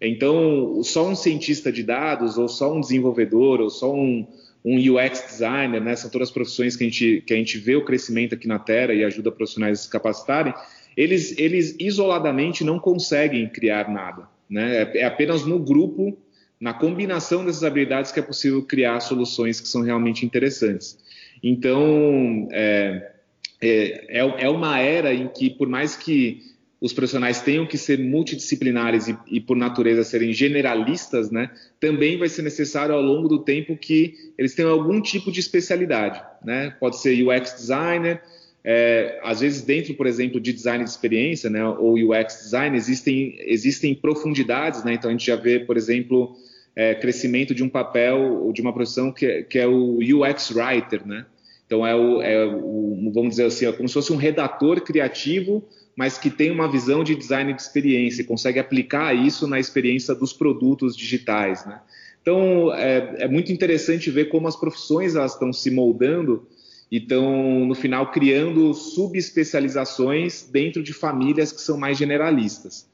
Então, 0.01 0.83
só 0.83 1.09
um 1.09 1.15
cientista 1.15 1.71
de 1.71 1.83
dados, 1.83 2.37
ou 2.37 2.49
só 2.49 2.75
um 2.75 2.81
desenvolvedor, 2.81 3.61
ou 3.61 3.71
só 3.71 3.95
um, 3.95 4.27
um 4.65 4.77
UX 4.77 5.23
designer, 5.27 5.81
né? 5.81 5.95
são 5.95 6.11
todas 6.11 6.29
as 6.29 6.35
profissões 6.35 6.75
que 6.75 6.85
a, 6.85 6.87
gente, 6.87 7.23
que 7.27 7.35
a 7.35 7.37
gente 7.37 7.59
vê 7.59 7.77
o 7.77 7.85
crescimento 7.85 8.35
aqui 8.35 8.49
na 8.49 8.59
Terra 8.59 8.95
e 8.95 9.05
ajuda 9.05 9.31
profissionais 9.31 9.81
a 9.81 9.83
se 9.83 9.91
capacitarem, 9.91 10.55
eles, 10.97 11.37
eles 11.39 11.77
isoladamente 11.79 12.65
não 12.65 12.79
conseguem 12.79 13.47
criar 13.49 13.91
nada. 13.91 14.27
Né? 14.49 14.83
É, 14.83 14.99
é 15.01 15.05
apenas 15.05 15.45
no 15.45 15.59
grupo, 15.59 16.17
na 16.59 16.73
combinação 16.73 17.45
dessas 17.45 17.63
habilidades, 17.63 18.11
que 18.11 18.21
é 18.21 18.23
possível 18.23 18.63
criar 18.63 19.01
soluções 19.01 19.61
que 19.61 19.69
são 19.69 19.83
realmente 19.83 20.25
interessantes. 20.25 20.99
Então, 21.43 22.49
é, 22.53 23.13
é, 23.61 24.21
é, 24.21 24.45
é 24.45 24.49
uma 24.49 24.79
era 24.79 25.13
em 25.13 25.29
que, 25.29 25.51
por 25.51 25.69
mais 25.69 25.95
que 25.95 26.54
os 26.85 26.93
profissionais 26.93 27.41
tenham 27.41 27.67
que 27.67 27.79
ser 27.79 27.99
multidisciplinares 27.99 29.09
e, 29.09 29.17
e, 29.27 29.41
por 29.41 29.57
natureza 29.57 30.05
serem 30.05 30.35
generalistas, 30.35 31.31
né, 31.31 31.51
também 31.81 32.19
vai 32.19 32.29
ser 32.29 32.43
necessário 32.43 32.95
ao 32.95 33.01
longo 33.01 33.27
do 33.27 33.39
tempo 33.39 33.75
que 33.75 34.13
eles 34.37 34.55
tenham 34.55 34.71
algum 34.71 35.01
tipo 35.01 35.33
de 35.33 35.41
especialidade. 35.41 36.23
Né? 36.45 36.77
Pode 36.79 37.01
ser 37.01 37.27
UX 37.27 37.55
designer, 37.55 38.21
é, 38.63 39.19
às 39.23 39.41
vezes 39.41 39.63
dentro, 39.63 39.95
por 39.95 40.07
exemplo, 40.07 40.39
de 40.39 40.53
design 40.53 40.85
de 40.85 40.91
experiência, 40.91 41.49
né, 41.49 41.65
ou 41.67 41.95
UX 41.95 42.43
design, 42.43 42.77
existem, 42.77 43.35
existem 43.39 43.95
profundidades, 43.95 44.85
né? 44.85 44.93
então 44.93 45.09
a 45.09 45.13
gente 45.13 45.25
já 45.25 45.37
vê, 45.37 45.61
por 45.61 45.79
exemplo, 45.79 46.37
é, 46.77 46.95
crescimento 46.95 47.55
de 47.55 47.65
um 47.65 47.69
papel 47.71 48.43
ou 48.43 48.53
de 48.53 48.61
uma 48.61 48.75
profissão 48.75 49.11
que, 49.11 49.45
que 49.45 49.59
é 49.59 49.67
o 49.67 50.01
UX 50.01 50.51
writer, 50.51 51.07
né? 51.07 51.25
Então 51.67 51.87
é 51.87 51.95
o, 51.95 52.21
é 52.21 52.45
o, 52.45 53.11
vamos 53.15 53.31
dizer 53.31 53.47
assim, 53.47 53.65
é 53.67 53.73
como 53.73 53.89
se 53.89 53.95
fosse 53.95 54.13
um 54.13 54.17
redator 54.17 54.83
criativo 54.83 55.67
mas 55.97 56.19
que 56.19 56.31
tem 56.31 56.51
uma 56.51 56.71
visão 56.71 57.05
de 57.05 57.15
design 57.15 57.53
de 57.53 57.63
experiência 57.63 58.23
e 58.23 58.25
consegue 58.25 58.59
aplicar 58.59 59.15
isso 59.15 59.47
na 59.47 59.59
experiência 59.61 60.15
dos 60.15 60.33
produtos 60.33 60.97
digitais. 60.97 61.65
Né? 61.65 61.81
Então, 62.21 62.75
é, 62.75 63.25
é, 63.25 63.29
muito 63.29 63.53
interessante 63.53 64.11
ver 64.11 64.27
como 64.27 64.49
as 64.49 64.57
profissões 64.57 65.15
elas 65.15 65.33
estão 65.33 65.53
se 65.53 65.71
moldando 65.71 66.49
e 66.91 66.99
estão, 66.99 67.67
no 67.67 67.75
final, 67.75 68.11
criando 68.11 68.73
subespecializações 68.75 70.43
dentro 70.43 70.83
de 70.83 70.93
famílias 70.93 71.53
que 71.53 71.61
são 71.61 71.77
mais 71.77 71.97
generalistas. 71.99 72.89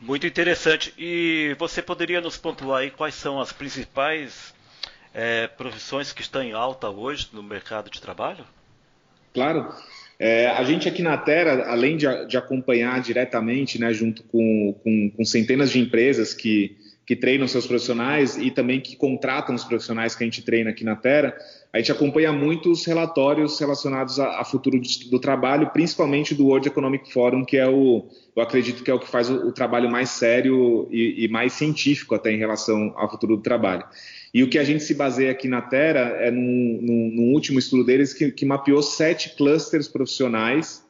Muito 0.00 0.26
interessante. 0.26 0.92
E 0.98 1.56
você 1.58 1.80
poderia 1.80 2.20
nos 2.20 2.36
pontuar 2.36 2.82
aí 2.82 2.90
quais 2.90 3.14
são 3.14 3.40
as 3.40 3.52
principais 3.52 4.54
é, 5.14 5.46
profissões 5.46 6.12
que 6.12 6.20
estão 6.20 6.42
em 6.42 6.52
alta 6.52 6.90
hoje 6.90 7.28
no 7.32 7.42
mercado 7.42 7.88
de 7.88 8.00
trabalho? 8.00 8.44
Claro. 9.32 9.72
É, 10.18 10.46
a 10.46 10.62
gente 10.64 10.88
aqui 10.88 11.02
na 11.02 11.16
Terra, 11.16 11.64
além 11.66 11.96
de, 11.96 12.06
de 12.26 12.36
acompanhar 12.36 13.00
diretamente, 13.00 13.80
né, 13.80 13.92
junto 13.92 14.22
com, 14.24 14.74
com, 14.82 15.10
com, 15.10 15.24
centenas 15.24 15.70
de 15.70 15.80
empresas 15.80 16.32
que, 16.32 16.76
que 17.06 17.14
treinam 17.14 17.46
seus 17.46 17.66
profissionais 17.66 18.36
e 18.36 18.50
também 18.50 18.80
que 18.80 18.96
contratam 18.96 19.54
os 19.54 19.64
profissionais 19.64 20.14
que 20.14 20.24
a 20.24 20.26
gente 20.26 20.42
treina 20.42 20.70
aqui 20.70 20.84
na 20.84 20.96
Terra, 20.96 21.36
a 21.72 21.78
gente 21.78 21.92
acompanha 21.92 22.32
muitos 22.32 22.84
relatórios 22.86 23.58
relacionados 23.58 24.18
a, 24.18 24.42
futuro 24.44 24.80
do, 24.80 25.10
do, 25.10 25.18
trabalho, 25.18 25.70
principalmente 25.70 26.34
do 26.34 26.46
World 26.46 26.68
Economic 26.68 27.12
Forum, 27.12 27.44
que 27.44 27.56
é 27.56 27.68
o, 27.68 28.06
eu 28.34 28.42
acredito 28.42 28.82
que 28.82 28.90
é 28.90 28.94
o 28.94 28.98
que 28.98 29.08
faz 29.08 29.28
o, 29.28 29.48
o 29.48 29.52
trabalho 29.52 29.90
mais 29.90 30.10
sério 30.10 30.88
e, 30.90 31.24
e 31.24 31.28
mais 31.28 31.52
científico 31.52 32.14
até 32.14 32.32
em 32.32 32.38
relação 32.38 32.94
ao 32.96 33.10
futuro 33.10 33.36
do 33.36 33.42
trabalho. 33.42 33.84
E 34.32 34.42
o 34.42 34.48
que 34.48 34.58
a 34.58 34.64
gente 34.64 34.82
se 34.82 34.94
baseia 34.94 35.30
aqui 35.30 35.46
na 35.46 35.60
Terra 35.60 36.16
é 36.18 36.30
num 36.30 37.32
último 37.32 37.58
estudo 37.58 37.84
deles 37.84 38.14
que, 38.14 38.30
que, 38.30 38.46
mapeou 38.46 38.82
sete 38.82 39.36
clusters 39.36 39.86
profissionais. 39.86 40.82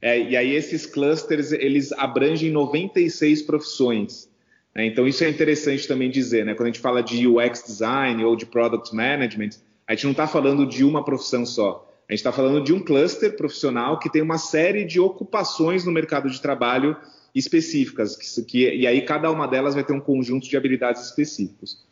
É, 0.00 0.18
e 0.18 0.36
aí 0.36 0.54
esses 0.54 0.86
clusters 0.86 1.52
eles 1.52 1.92
abrangem 1.92 2.50
96 2.50 3.42
profissões. 3.42 4.31
Né? 4.74 4.86
Então 4.86 5.06
isso 5.06 5.22
é 5.24 5.28
interessante 5.28 5.86
também 5.86 6.10
dizer, 6.10 6.44
né? 6.44 6.54
Quando 6.54 6.68
a 6.68 6.72
gente 6.72 6.80
fala 6.80 7.02
de 7.02 7.26
UX 7.26 7.62
design 7.64 8.24
ou 8.24 8.36
de 8.36 8.46
product 8.46 8.94
management, 8.94 9.50
a 9.86 9.94
gente 9.94 10.04
não 10.04 10.12
está 10.12 10.26
falando 10.26 10.66
de 10.66 10.84
uma 10.84 11.04
profissão 11.04 11.44
só. 11.44 11.88
A 12.08 12.12
gente 12.12 12.20
está 12.20 12.32
falando 12.32 12.62
de 12.62 12.72
um 12.72 12.80
cluster 12.80 13.36
profissional 13.36 13.98
que 13.98 14.10
tem 14.10 14.22
uma 14.22 14.38
série 14.38 14.84
de 14.84 15.00
ocupações 15.00 15.84
no 15.84 15.92
mercado 15.92 16.28
de 16.28 16.40
trabalho 16.40 16.96
específicas, 17.34 18.16
que, 18.16 18.42
que, 18.44 18.74
e 18.74 18.86
aí 18.86 19.00
cada 19.02 19.30
uma 19.30 19.46
delas 19.46 19.74
vai 19.74 19.84
ter 19.84 19.92
um 19.92 20.00
conjunto 20.00 20.48
de 20.48 20.56
habilidades 20.56 21.02
específicos. 21.02 21.86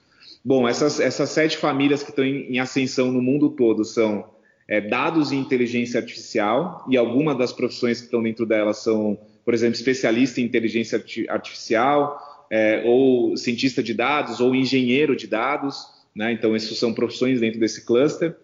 Bom, 0.45 0.69
essas, 0.69 1.01
essas 1.01 1.31
sete 1.31 1.57
famílias 1.57 2.03
que 2.03 2.11
estão 2.11 2.25
em, 2.25 2.55
em 2.55 2.59
ascensão 2.59 3.11
no 3.11 3.23
mundo 3.23 3.51
todo 3.51 3.85
são 3.85 4.29
é, 4.69 4.81
dados 4.81 5.33
e 5.33 5.37
inteligência 5.37 5.99
artificial, 5.99 6.85
e 6.89 6.97
algumas 6.97 7.37
das 7.37 7.53
profissões 7.53 7.99
que 7.99 8.05
estão 8.05 8.23
dentro 8.23 8.47
delas 8.47 8.79
são, 8.79 9.19
por 9.45 9.53
exemplo, 9.53 9.75
especialista 9.75 10.41
em 10.41 10.45
inteligência 10.45 11.03
artificial, 11.29 12.30
é, 12.51 12.83
ou 12.85 13.37
cientista 13.37 13.83
de 13.83 13.95
dados, 13.95 14.41
ou 14.41 14.55
engenheiro 14.55 15.15
de 15.15 15.27
dados, 15.27 15.87
né? 16.15 16.33
então 16.33 16.55
essas 16.55 16.77
são 16.77 16.93
profissões 16.93 17.41
dentro 17.41 17.61
desse 17.61 17.87
cluster. 17.87 18.35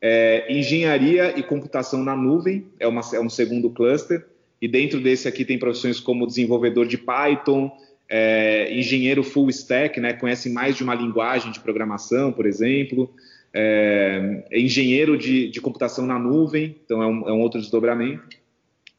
É, 0.00 0.52
engenharia 0.52 1.38
e 1.38 1.44
computação 1.44 2.02
na 2.02 2.16
nuvem 2.16 2.66
é, 2.80 2.88
uma, 2.88 3.02
é 3.14 3.20
um 3.20 3.30
segundo 3.30 3.70
cluster, 3.70 4.26
e 4.60 4.66
dentro 4.66 5.00
desse 5.00 5.28
aqui 5.28 5.44
tem 5.44 5.58
profissões 5.58 6.00
como 6.00 6.26
desenvolvedor 6.26 6.86
de 6.86 6.98
Python, 6.98 7.70
é, 8.08 8.72
engenheiro 8.76 9.22
full 9.22 9.48
stack, 9.48 10.00
né, 10.00 10.12
conhece 10.12 10.50
mais 10.50 10.76
de 10.76 10.82
uma 10.82 10.94
linguagem 10.94 11.52
de 11.52 11.60
programação, 11.60 12.32
por 12.32 12.46
exemplo, 12.46 13.08
é, 13.54 14.44
engenheiro 14.52 15.16
de, 15.16 15.48
de, 15.48 15.60
computação 15.60 16.06
na 16.06 16.18
nuvem, 16.18 16.76
então 16.84 17.02
é 17.02 17.06
um, 17.06 17.28
é 17.28 17.32
um 17.32 17.40
outro 17.40 17.60
desdobramento. 17.60 18.36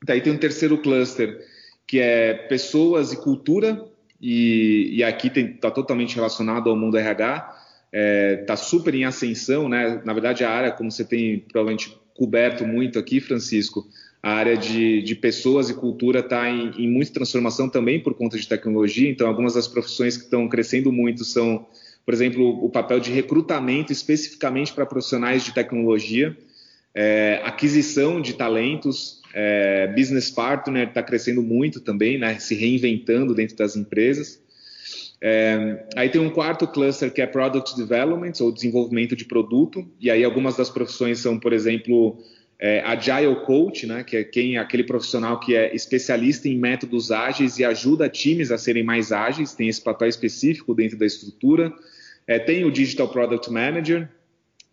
Daí 0.03 0.21
tem 0.21 0.33
um 0.33 0.37
terceiro 0.37 0.77
cluster, 0.77 1.45
que 1.87 1.99
é 1.99 2.33
pessoas 2.33 3.13
e 3.13 3.17
cultura, 3.17 3.85
e, 4.25 4.99
e 4.99 5.03
aqui 5.03 5.27
está 5.27 5.69
totalmente 5.69 6.15
relacionado 6.15 6.69
ao 6.69 6.77
mundo 6.77 6.97
RH, 6.97 7.35
está 7.35 7.53
é, 7.91 8.37
tá 8.37 8.55
super 8.55 8.95
em 8.95 9.03
ascensão, 9.03 9.67
né? 9.67 10.01
Na 10.05 10.13
verdade, 10.13 10.45
a 10.45 10.49
área, 10.49 10.71
como 10.71 10.89
você 10.89 11.03
tem 11.03 11.39
provavelmente 11.39 11.93
coberto 12.15 12.65
muito 12.65 12.97
aqui, 12.97 13.19
Francisco, 13.19 13.85
a 14.21 14.31
área 14.31 14.55
de, 14.55 15.01
de 15.01 15.13
pessoas 15.13 15.69
e 15.69 15.73
cultura 15.73 16.21
está 16.21 16.49
em, 16.49 16.71
em 16.77 16.89
muita 16.89 17.11
transformação 17.11 17.67
também 17.67 18.01
por 18.01 18.13
conta 18.13 18.37
de 18.37 18.47
tecnologia. 18.47 19.09
Então, 19.09 19.27
algumas 19.27 19.55
das 19.55 19.67
profissões 19.67 20.15
que 20.15 20.23
estão 20.23 20.47
crescendo 20.47 20.89
muito 20.89 21.25
são, 21.25 21.67
por 22.05 22.13
exemplo, 22.13 22.63
o 22.63 22.69
papel 22.69 23.01
de 23.01 23.11
recrutamento 23.11 23.91
especificamente 23.91 24.71
para 24.71 24.85
profissionais 24.85 25.43
de 25.43 25.53
tecnologia, 25.53 26.37
é, 26.95 27.41
aquisição 27.43 28.21
de 28.21 28.33
talentos, 28.33 29.21
é, 29.33 29.87
business 29.87 30.29
partner 30.29 30.87
está 30.87 31.01
crescendo 31.01 31.41
muito 31.41 31.79
também, 31.79 32.17
né, 32.17 32.37
se 32.39 32.55
reinventando 32.55 33.33
dentro 33.33 33.55
das 33.55 33.75
empresas. 33.75 34.41
É, 35.19 35.85
aí 35.95 36.09
tem 36.09 36.19
um 36.19 36.29
quarto 36.29 36.67
cluster 36.67 37.11
que 37.11 37.21
é 37.21 37.25
Product 37.25 37.75
Development, 37.77 38.33
ou 38.41 38.51
desenvolvimento 38.51 39.15
de 39.15 39.25
produto, 39.25 39.89
e 39.99 40.11
aí 40.11 40.23
algumas 40.23 40.57
das 40.57 40.69
profissões 40.69 41.19
são, 41.19 41.39
por 41.39 41.53
exemplo, 41.53 42.17
é, 42.59 42.81
Agile 42.81 43.35
Coach, 43.45 43.87
né, 43.87 44.03
que 44.03 44.17
é 44.17 44.23
quem 44.23 44.57
aquele 44.57 44.83
profissional 44.83 45.39
que 45.39 45.55
é 45.55 45.73
especialista 45.73 46.47
em 46.47 46.57
métodos 46.57 47.11
ágeis 47.11 47.57
e 47.57 47.65
ajuda 47.65 48.07
times 48.09 48.51
a 48.51 48.57
serem 48.57 48.83
mais 48.83 49.11
ágeis, 49.11 49.53
tem 49.53 49.67
esse 49.67 49.81
papel 49.81 50.09
específico 50.09 50.75
dentro 50.75 50.97
da 50.97 51.05
estrutura. 51.05 51.73
É, 52.27 52.37
tem 52.37 52.63
o 52.63 52.71
Digital 52.71 53.09
Product 53.09 53.51
Manager, 53.51 54.09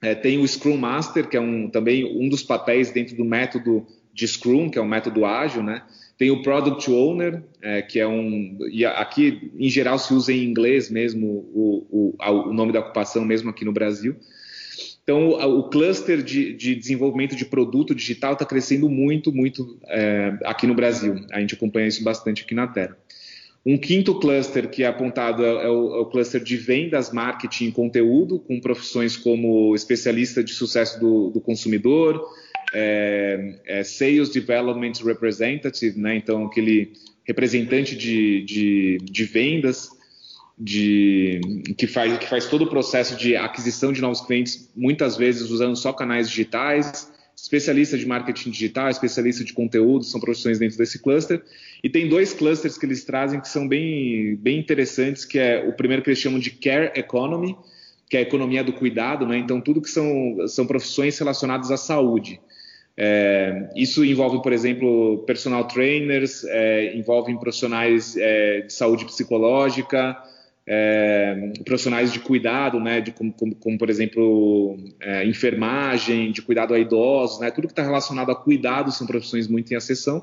é, 0.02 0.14
tem 0.14 0.38
o 0.38 0.47
Scrum 0.47 0.76
Master, 0.76 1.28
que 1.28 1.37
é 1.37 1.40
um, 1.40 1.69
também 1.69 2.04
um 2.04 2.28
dos 2.28 2.42
papéis 2.42 2.90
dentro 2.90 3.16
do 3.16 3.25
método 3.25 3.87
de 4.12 4.26
Scrum, 4.26 4.71
que 4.71 4.78
é 4.78 4.83
um 4.83 4.88
método 4.88 5.25
ágil, 5.25 5.62
né? 5.62 5.83
Tem 6.16 6.30
o 6.30 6.42
Product 6.42 6.90
Owner, 6.90 7.42
é, 7.62 7.80
que 7.80 7.99
é 7.99 8.07
um. 8.07 8.59
E 8.71 8.85
aqui, 8.85 9.50
em 9.59 9.71
geral, 9.71 9.99
se 9.99 10.12
usa 10.12 10.33
em 10.33 10.45
inglês 10.45 10.90
mesmo 10.90 11.26
o, 11.26 11.87
o, 11.90 12.49
o 12.49 12.52
nome 12.52 12.73
da 12.73 12.80
ocupação, 12.80 13.25
mesmo 13.25 13.49
aqui 13.49 13.64
no 13.64 13.73
Brasil. 13.73 14.16
Então, 15.02 15.30
o 15.30 15.69
cluster 15.69 16.23
de, 16.23 16.52
de 16.52 16.75
desenvolvimento 16.75 17.35
de 17.35 17.45
produto 17.45 17.95
digital 17.95 18.35
está 18.35 18.45
crescendo 18.45 18.88
muito, 18.88 19.33
muito 19.33 19.78
é, 19.88 20.38
aqui 20.45 20.66
no 20.66 20.75
Brasil. 20.75 21.16
A 21.33 21.40
gente 21.40 21.54
acompanha 21.54 21.88
isso 21.88 22.04
bastante 22.04 22.42
aqui 22.42 22.54
na 22.54 22.66
Terra. 22.66 22.97
Um 23.64 23.76
quinto 23.76 24.19
cluster 24.19 24.71
que 24.71 24.83
é 24.83 24.87
apontado 24.87 25.45
é 25.45 25.69
o, 25.69 25.95
é 25.97 25.99
o, 26.00 26.07
cluster 26.07 26.43
de 26.43 26.57
vendas, 26.57 27.12
marketing 27.12 27.67
e 27.67 27.73
conteúdo, 27.73 28.38
com 28.38 28.59
profissões 28.59 29.17
como 29.17 29.75
especialista 29.75 30.43
de 30.43 30.52
sucesso 30.52 30.99
do, 30.99 31.31
do 31.31 31.40
consumidor, 31.40 32.26
é, 32.73 33.59
é 33.67 33.85
Sales 33.85 34.31
Development 34.31 34.93
Representative, 35.05 35.99
né? 35.99 36.17
então 36.17 36.47
aquele 36.47 36.93
representante 37.25 37.95
de, 37.95 38.43
de, 38.45 38.99
de 39.02 39.25
vendas, 39.25 39.90
de, 40.59 41.40
que, 41.76 41.87
faz, 41.87 42.19
que 42.19 42.26
faz 42.26 42.47
todo 42.47 42.64
o 42.64 42.67
processo 42.67 43.17
de 43.17 43.37
aquisição 43.37 43.93
de 43.93 44.00
novos 44.00 44.21
clientes, 44.23 44.71
muitas 44.75 45.17
vezes 45.17 45.50
usando 45.50 45.76
só 45.76 45.93
canais 45.93 46.29
digitais, 46.31 47.11
especialista 47.42 47.97
de 47.97 48.06
marketing 48.06 48.50
digital, 48.50 48.88
especialista 48.90 49.42
de 49.42 49.52
conteúdo, 49.52 50.04
são 50.04 50.20
profissões 50.20 50.59
dentro 50.59 50.76
desse 50.76 50.99
cluster. 50.99 51.42
E 51.82 51.88
tem 51.88 52.09
dois 52.09 52.32
clusters 52.32 52.76
que 52.76 52.85
eles 52.85 53.04
trazem 53.04 53.40
que 53.40 53.49
são 53.49 53.66
bem, 53.66 54.37
bem 54.37 54.59
interessantes, 54.59 55.25
que 55.25 55.38
é 55.38 55.66
o 55.66 55.73
primeiro 55.73 56.02
que 56.02 56.11
eles 56.11 56.18
chamam 56.18 56.38
de 56.38 56.50
Care 56.50 56.92
Economy, 56.94 57.56
que 58.09 58.16
é 58.16 58.20
a 58.20 58.23
economia 58.23 58.62
do 58.62 58.73
cuidado, 58.73 59.26
né? 59.26 59.38
então 59.38 59.61
tudo 59.61 59.80
que 59.80 59.88
são, 59.88 60.37
são 60.49 60.66
profissões 60.66 61.18
relacionadas 61.18 61.70
à 61.70 61.76
saúde. 61.76 62.40
É, 62.97 63.70
isso 63.75 64.04
envolve, 64.04 64.42
por 64.42 64.52
exemplo, 64.52 65.25
personal 65.26 65.64
trainers, 65.66 66.44
é, 66.44 66.94
envolve 66.94 67.35
profissionais 67.38 68.16
é, 68.16 68.62
de 68.62 68.73
saúde 68.73 69.06
psicológica, 69.06 70.16
é, 70.73 71.53
profissionais 71.65 72.12
de 72.12 72.21
cuidado, 72.21 72.79
né, 72.79 73.00
de, 73.00 73.11
como, 73.11 73.33
como, 73.33 73.57
como 73.57 73.77
por 73.77 73.91
exemplo, 73.91 74.79
é, 75.00 75.27
enfermagem, 75.27 76.31
de 76.31 76.41
cuidado 76.41 76.73
a 76.73 76.79
idosos, 76.79 77.41
né, 77.41 77.50
tudo 77.50 77.67
que 77.67 77.73
está 77.73 77.83
relacionado 77.83 78.31
a 78.31 78.37
cuidado 78.37 78.93
são 78.93 79.05
profissões 79.05 79.49
muito 79.49 79.73
em 79.73 79.77
ascensão, 79.77 80.23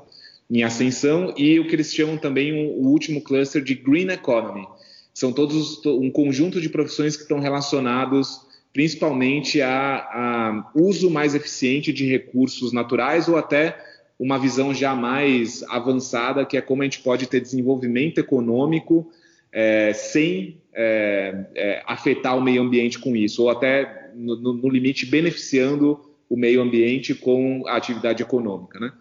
em 0.50 0.62
ascensão, 0.62 1.34
e 1.36 1.60
o 1.60 1.68
que 1.68 1.74
eles 1.74 1.92
chamam 1.92 2.16
também 2.16 2.54
o, 2.54 2.88
último 2.88 3.20
cluster 3.20 3.62
de 3.62 3.74
Green 3.74 4.08
Economy. 4.08 4.66
São 5.12 5.34
todos 5.34 5.84
um 5.84 6.10
conjunto 6.10 6.62
de 6.62 6.70
profissões 6.70 7.14
que 7.14 7.24
estão 7.24 7.40
relacionados 7.40 8.40
principalmente 8.72 9.60
a, 9.60 9.96
a 9.96 10.70
uso 10.74 11.10
mais 11.10 11.34
eficiente 11.34 11.92
de 11.92 12.06
recursos 12.06 12.72
naturais 12.72 13.28
ou 13.28 13.36
até 13.36 13.76
uma 14.18 14.38
visão 14.38 14.72
já 14.72 14.94
mais 14.94 15.62
avançada, 15.64 16.46
que 16.46 16.56
é 16.56 16.62
como 16.62 16.80
a 16.80 16.84
gente 16.86 17.00
pode 17.00 17.26
ter 17.26 17.40
desenvolvimento 17.40 18.18
econômico 18.18 19.10
é, 19.52 19.92
sem 19.92 20.60
é, 20.72 21.46
é, 21.54 21.82
afetar 21.86 22.36
o 22.36 22.40
meio 22.40 22.62
ambiente 22.62 22.98
com 22.98 23.16
isso, 23.16 23.42
ou 23.42 23.50
até, 23.50 24.10
no, 24.14 24.36
no, 24.36 24.68
limite, 24.68 25.06
beneficiando 25.06 26.00
o 26.28 26.36
meio 26.36 26.60
ambiente 26.60 27.14
com 27.14 27.64
a 27.66 27.76
atividade 27.76 28.22
econômica. 28.22 28.78
Né? 28.78 28.92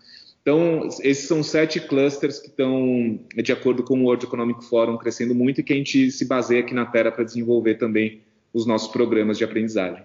Então, 0.41 0.87
esses 1.01 1.27
são 1.27 1.43
sete 1.43 1.79
clusters 1.79 2.39
que 2.39 2.47
estão, 2.47 3.19
de 3.35 3.51
acordo 3.51 3.83
com 3.83 3.99
o 3.99 4.03
World 4.05 4.25
Economic 4.25 4.63
Forum, 4.65 4.97
crescendo 4.97 5.35
muito 5.35 5.59
e 5.59 5.63
que 5.63 5.73
a 5.73 5.75
gente 5.75 6.09
se 6.09 6.25
baseia 6.25 6.61
aqui 6.61 6.73
na 6.73 6.85
Terra 6.85 7.11
para 7.11 7.25
desenvolver 7.25 7.75
também 7.75 8.21
os 8.53 8.65
nossos 8.65 8.87
programas 8.87 9.37
de 9.37 9.43
aprendizagem. 9.43 10.03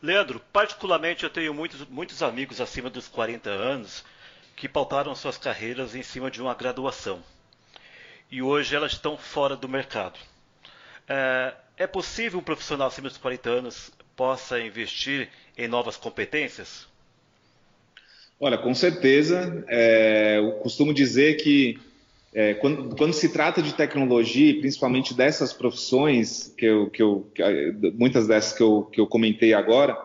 Leandro, 0.00 0.40
particularmente 0.52 1.24
eu 1.24 1.30
tenho 1.30 1.52
muitos, 1.52 1.84
muitos 1.88 2.22
amigos 2.22 2.60
acima 2.60 2.88
dos 2.88 3.08
40 3.08 3.50
anos 3.50 4.04
que 4.54 4.68
pautaram 4.68 5.14
suas 5.14 5.36
carreiras 5.36 5.94
em 5.94 6.02
cima 6.02 6.30
de 6.30 6.40
uma 6.40 6.54
graduação. 6.54 7.20
E 8.30 8.42
hoje 8.42 8.74
elas 8.74 8.92
estão 8.92 9.16
fora 9.16 9.56
do 9.56 9.68
mercado. 9.68 10.18
É, 11.08 11.54
é 11.78 11.86
possível 11.86 12.38
um 12.40 12.42
profissional 12.42 12.88
acima 12.88 13.08
dos 13.08 13.18
40 13.18 13.48
anos 13.48 13.90
possa 14.14 14.60
investir 14.60 15.28
em 15.56 15.68
novas 15.68 15.96
competências? 15.96 16.86
Olha, 18.40 18.58
com 18.58 18.74
certeza. 18.74 19.64
É, 19.68 20.38
eu 20.38 20.52
costumo 20.58 20.92
dizer 20.92 21.34
que 21.36 21.78
é, 22.32 22.54
quando, 22.54 22.94
quando, 22.94 23.12
se 23.12 23.30
trata 23.30 23.62
de 23.62 23.74
tecnologia, 23.74 24.60
principalmente 24.60 25.14
dessas 25.14 25.52
profissões, 25.52 26.52
que 26.56 26.66
eu, 26.66 26.90
que 26.90 27.02
eu, 27.02 27.26
que, 27.34 27.42
muitas 27.94 28.28
dessas 28.28 28.52
que 28.52 28.62
eu, 28.62 28.82
que 28.92 29.00
eu 29.00 29.06
comentei 29.06 29.54
agora, 29.54 29.96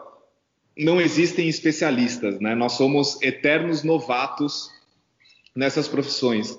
não 0.78 1.02
existem 1.02 1.50
especialistas, 1.50 2.40
né? 2.40 2.56
Nós 2.56 2.74
somos 2.74 3.22
eternos 3.22 3.84
novatos 3.84 4.72
nessas 5.56 5.88
profissões, 5.88 6.58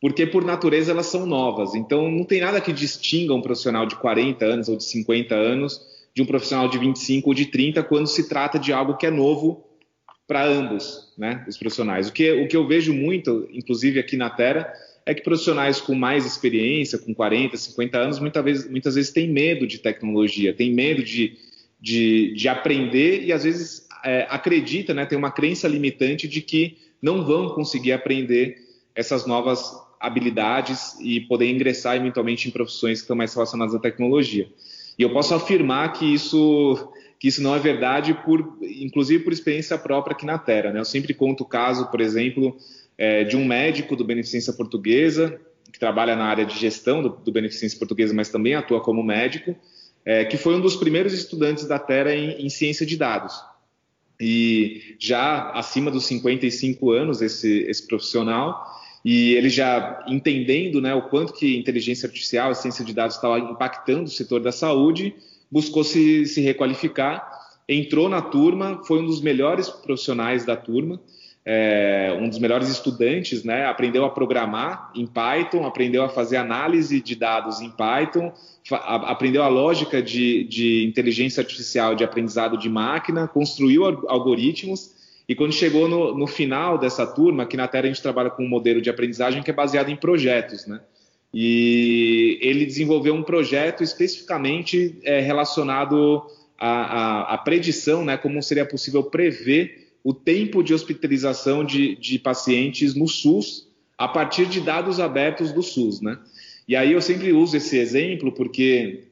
porque 0.00 0.26
por 0.26 0.44
natureza 0.44 0.92
elas 0.92 1.06
são 1.06 1.26
novas. 1.26 1.74
Então 1.74 2.10
não 2.10 2.24
tem 2.24 2.40
nada 2.40 2.60
que 2.60 2.72
distinga 2.72 3.34
um 3.34 3.42
profissional 3.42 3.86
de 3.86 3.96
40 3.96 4.44
anos 4.44 4.68
ou 4.68 4.76
de 4.76 4.84
50 4.84 5.34
anos 5.34 5.80
de 6.14 6.22
um 6.22 6.26
profissional 6.26 6.68
de 6.68 6.78
25 6.78 7.28
ou 7.28 7.34
de 7.34 7.46
30 7.46 7.82
quando 7.82 8.06
se 8.06 8.28
trata 8.28 8.58
de 8.58 8.72
algo 8.72 8.96
que 8.96 9.06
é 9.06 9.10
novo 9.10 9.64
para 10.26 10.44
ambos, 10.44 11.12
né? 11.18 11.44
Os 11.48 11.56
profissionais. 11.56 12.08
O 12.08 12.12
que, 12.12 12.30
o 12.32 12.48
que 12.48 12.56
eu 12.56 12.66
vejo 12.66 12.94
muito, 12.94 13.48
inclusive 13.52 13.98
aqui 13.98 14.16
na 14.16 14.30
Terra, 14.30 14.72
é 15.04 15.12
que 15.12 15.22
profissionais 15.22 15.80
com 15.80 15.94
mais 15.94 16.24
experiência, 16.24 16.98
com 16.98 17.12
40, 17.12 17.56
50 17.56 17.98
anos, 17.98 18.20
muitas 18.20 18.44
vezes, 18.44 18.70
muitas 18.70 18.94
vezes 18.94 19.12
têm 19.12 19.28
medo 19.28 19.66
de 19.66 19.78
tecnologia, 19.78 20.54
têm 20.54 20.72
medo 20.72 21.02
de, 21.02 21.36
de, 21.80 22.32
de 22.34 22.48
aprender 22.48 23.24
e 23.24 23.32
às 23.32 23.42
vezes 23.42 23.88
é, 24.04 24.26
acredita, 24.30 24.94
né, 24.94 25.04
tem 25.04 25.18
uma 25.18 25.32
crença 25.32 25.66
limitante 25.66 26.28
de 26.28 26.40
que 26.40 26.78
não 27.02 27.24
vão 27.24 27.48
conseguir 27.50 27.92
aprender 27.92 28.56
essas 28.94 29.26
novas 29.26 29.74
habilidades 30.00 30.96
e 31.00 31.20
poder 31.20 31.50
ingressar 31.50 31.94
eventualmente 31.96 32.48
em 32.48 32.50
profissões 32.50 32.98
que 32.98 33.04
estão 33.04 33.16
mais 33.16 33.34
relacionadas 33.34 33.74
à 33.74 33.78
tecnologia. 33.78 34.48
E 34.98 35.02
eu 35.02 35.12
posso 35.12 35.34
afirmar 35.34 35.92
que 35.92 36.06
isso 36.12 36.90
que 37.20 37.28
isso 37.28 37.42
não 37.42 37.54
é 37.54 37.58
verdade, 37.58 38.14
por, 38.14 38.56
inclusive 38.62 39.22
por 39.22 39.30
experiência 39.30 39.76
própria 39.76 40.14
aqui 40.14 40.24
na 40.24 40.38
Terra. 40.38 40.72
Né? 40.72 40.80
Eu 40.80 40.86
sempre 40.86 41.12
conto 41.12 41.42
o 41.42 41.46
caso, 41.46 41.90
por 41.90 42.00
exemplo, 42.00 42.56
é, 42.96 43.24
de 43.24 43.36
um 43.36 43.44
médico 43.44 43.94
do 43.94 44.02
Beneficência 44.02 44.54
Portuguesa, 44.54 45.38
que 45.70 45.78
trabalha 45.78 46.16
na 46.16 46.24
área 46.24 46.46
de 46.46 46.58
gestão 46.58 47.02
do, 47.02 47.10
do 47.10 47.30
Beneficência 47.30 47.78
Portuguesa, 47.78 48.14
mas 48.14 48.30
também 48.30 48.54
atua 48.54 48.80
como 48.80 49.02
médico, 49.02 49.54
é, 50.02 50.24
que 50.24 50.38
foi 50.38 50.54
um 50.54 50.60
dos 50.62 50.76
primeiros 50.76 51.12
estudantes 51.12 51.66
da 51.68 51.78
Terra 51.78 52.14
em, 52.14 52.46
em, 52.46 52.48
ciência 52.48 52.86
de 52.86 52.96
dados. 52.96 53.34
E 54.18 54.96
já 54.98 55.50
acima 55.50 55.90
dos 55.90 56.06
55 56.06 56.90
anos, 56.90 57.20
esse, 57.20 57.64
esse 57.68 57.86
profissional, 57.86 58.64
e 59.04 59.34
ele 59.34 59.48
já 59.48 60.04
entendendo 60.06 60.80
né, 60.80 60.94
o 60.94 61.02
quanto 61.02 61.32
que 61.32 61.58
inteligência 61.58 62.06
artificial, 62.06 62.50
a 62.50 62.54
ciência 62.54 62.84
de 62.84 62.92
dados 62.92 63.16
estava 63.16 63.38
impactando 63.38 64.04
o 64.04 64.08
setor 64.08 64.40
da 64.40 64.52
saúde, 64.52 65.14
buscou 65.50 65.82
se, 65.82 66.26
se 66.26 66.40
requalificar, 66.40 67.26
entrou 67.68 68.08
na 68.08 68.20
turma, 68.20 68.82
foi 68.84 69.00
um 69.00 69.06
dos 69.06 69.20
melhores 69.20 69.70
profissionais 69.70 70.44
da 70.44 70.56
turma, 70.56 71.00
é, 71.44 72.16
um 72.20 72.28
dos 72.28 72.38
melhores 72.38 72.68
estudantes, 72.68 73.44
né? 73.44 73.64
Aprendeu 73.64 74.04
a 74.04 74.10
programar 74.10 74.92
em 74.94 75.06
Python, 75.06 75.66
aprendeu 75.66 76.02
a 76.04 76.08
fazer 76.08 76.36
análise 76.36 77.00
de 77.00 77.16
dados 77.16 77.60
em 77.60 77.70
Python, 77.70 78.32
aprendeu 78.70 79.42
a 79.42 79.48
lógica 79.48 80.02
de, 80.02 80.44
de, 80.44 80.84
inteligência 80.84 81.40
artificial 81.40 81.94
de 81.94 82.04
aprendizado 82.04 82.58
de 82.58 82.68
máquina, 82.68 83.26
construiu 83.26 83.84
algoritmos. 83.84 84.99
E 85.30 85.34
quando 85.36 85.52
chegou 85.52 85.86
no, 85.86 86.12
no, 86.12 86.26
final 86.26 86.76
dessa 86.76 87.06
turma, 87.06 87.44
aqui 87.44 87.56
na 87.56 87.68
Terra 87.68 87.84
a 87.84 87.86
gente 87.86 88.02
trabalha 88.02 88.30
com 88.30 88.44
um 88.44 88.48
modelo 88.48 88.82
de 88.82 88.90
aprendizagem 88.90 89.44
que 89.44 89.50
é 89.52 89.54
baseado 89.54 89.88
em 89.88 89.94
projetos, 89.94 90.66
né? 90.66 90.80
E 91.32 92.36
ele 92.42 92.66
desenvolveu 92.66 93.14
um 93.14 93.22
projeto 93.22 93.84
especificamente 93.84 94.98
é, 95.04 95.20
relacionado 95.20 96.26
à, 96.58 96.70
à, 96.70 97.34
à 97.34 97.38
predição, 97.38 98.04
né? 98.04 98.16
Como 98.16 98.42
seria 98.42 98.66
possível 98.66 99.04
prever 99.04 99.92
o 100.02 100.12
tempo 100.12 100.64
de 100.64 100.74
hospitalização 100.74 101.64
de, 101.64 101.94
de 101.94 102.18
pacientes 102.18 102.96
no 102.96 103.06
SUS 103.06 103.68
a 103.96 104.08
partir 104.08 104.46
de 104.46 104.60
dados 104.60 104.98
abertos 104.98 105.52
do 105.52 105.62
SUS, 105.62 106.00
né? 106.00 106.18
E 106.66 106.74
aí 106.74 106.90
eu 106.90 107.00
sempre 107.00 107.32
uso 107.32 107.56
esse 107.56 107.78
exemplo 107.78 108.32
porque 108.32 109.04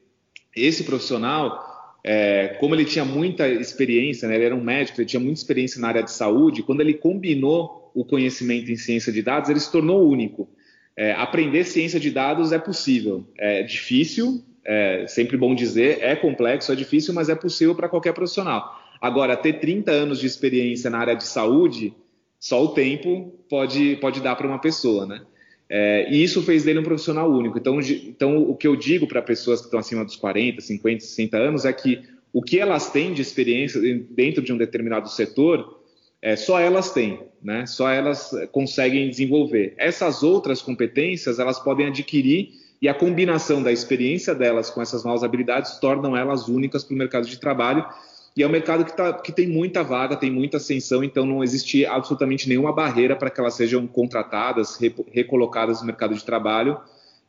esse 0.53 0.83
profissional, 0.83 1.68
é, 2.03 2.55
como 2.59 2.75
ele 2.75 2.85
tinha 2.85 3.03
muita 3.03 3.47
experiência, 3.47 4.27
né, 4.27 4.35
ele 4.35 4.45
era 4.45 4.55
um 4.55 4.63
médico, 4.63 4.99
ele 4.99 5.07
tinha 5.07 5.19
muita 5.19 5.39
experiência 5.39 5.81
na 5.81 5.89
área 5.89 6.03
de 6.03 6.11
saúde, 6.11 6.63
quando 6.63 6.81
ele 6.81 6.93
combinou 6.93 7.91
o 7.93 8.05
conhecimento 8.05 8.71
em 8.71 8.75
ciência 8.75 9.11
de 9.11 9.21
dados, 9.21 9.49
ele 9.49 9.59
se 9.59 9.71
tornou 9.71 10.07
único. 10.07 10.47
É, 10.95 11.13
aprender 11.13 11.63
ciência 11.63 11.99
de 11.99 12.11
dados 12.11 12.51
é 12.51 12.59
possível, 12.59 13.25
é 13.37 13.63
difícil, 13.63 14.43
é 14.65 15.05
sempre 15.07 15.37
bom 15.37 15.55
dizer, 15.55 15.99
é 16.01 16.15
complexo, 16.15 16.71
é 16.71 16.75
difícil, 16.75 17.13
mas 17.13 17.29
é 17.29 17.35
possível 17.35 17.73
para 17.73 17.89
qualquer 17.89 18.13
profissional. 18.13 18.77
Agora, 19.01 19.35
ter 19.37 19.53
30 19.53 19.91
anos 19.91 20.19
de 20.19 20.27
experiência 20.27 20.89
na 20.89 20.99
área 20.99 21.15
de 21.15 21.23
saúde, 21.23 21.93
só 22.39 22.63
o 22.63 22.69
tempo 22.69 23.33
pode, 23.49 23.95
pode 23.97 24.21
dar 24.21 24.35
para 24.35 24.47
uma 24.47 24.59
pessoa, 24.59 25.05
né? 25.05 25.21
É, 25.69 26.11
e 26.11 26.23
isso 26.23 26.41
fez 26.41 26.63
dele 26.63 26.79
um 26.79 26.83
profissional 26.83 27.31
único. 27.31 27.57
Então, 27.57 27.79
então 27.79 28.37
o 28.49 28.55
que 28.55 28.67
eu 28.67 28.75
digo 28.75 29.07
para 29.07 29.21
pessoas 29.21 29.59
que 29.59 29.67
estão 29.67 29.79
acima 29.79 30.03
dos 30.03 30.15
40, 30.15 30.61
50, 30.61 31.01
60 31.01 31.37
anos 31.37 31.65
é 31.65 31.71
que 31.71 32.01
o 32.33 32.41
que 32.41 32.59
elas 32.59 32.91
têm 32.91 33.13
de 33.13 33.21
experiência 33.21 33.79
dentro 34.09 34.41
de 34.41 34.51
um 34.51 34.57
determinado 34.57 35.09
setor, 35.09 35.79
é, 36.21 36.35
só 36.35 36.59
elas 36.59 36.91
têm, 36.91 37.19
né? 37.41 37.65
Só 37.65 37.89
elas 37.89 38.31
conseguem 38.51 39.09
desenvolver. 39.09 39.73
Essas 39.77 40.23
outras 40.23 40.61
competências, 40.61 41.39
elas 41.39 41.59
podem 41.59 41.87
adquirir 41.87 42.49
e 42.81 42.87
a 42.87 42.93
combinação 42.93 43.61
da 43.61 43.71
experiência 43.71 44.33
delas 44.33 44.69
com 44.69 44.81
essas 44.81 45.03
novas 45.03 45.23
habilidades 45.23 45.77
tornam 45.79 46.15
elas 46.15 46.47
únicas 46.47 46.83
para 46.83 46.95
o 46.95 46.97
mercado 46.97 47.27
de 47.27 47.39
trabalho 47.39 47.85
e 48.35 48.43
é 48.43 48.47
um 48.47 48.51
mercado 48.51 48.85
que, 48.85 48.95
tá, 48.95 49.13
que 49.13 49.31
tem 49.31 49.47
muita 49.47 49.83
vaga, 49.83 50.15
tem 50.15 50.31
muita 50.31 50.57
ascensão, 50.57 51.03
então 51.03 51.25
não 51.25 51.43
existe 51.43 51.85
absolutamente 51.85 52.47
nenhuma 52.47 52.71
barreira 52.71 53.15
para 53.15 53.29
que 53.29 53.39
elas 53.39 53.55
sejam 53.55 53.85
contratadas, 53.87 54.79
recolocadas 55.11 55.81
no 55.81 55.87
mercado 55.87 56.15
de 56.15 56.23
trabalho, 56.23 56.79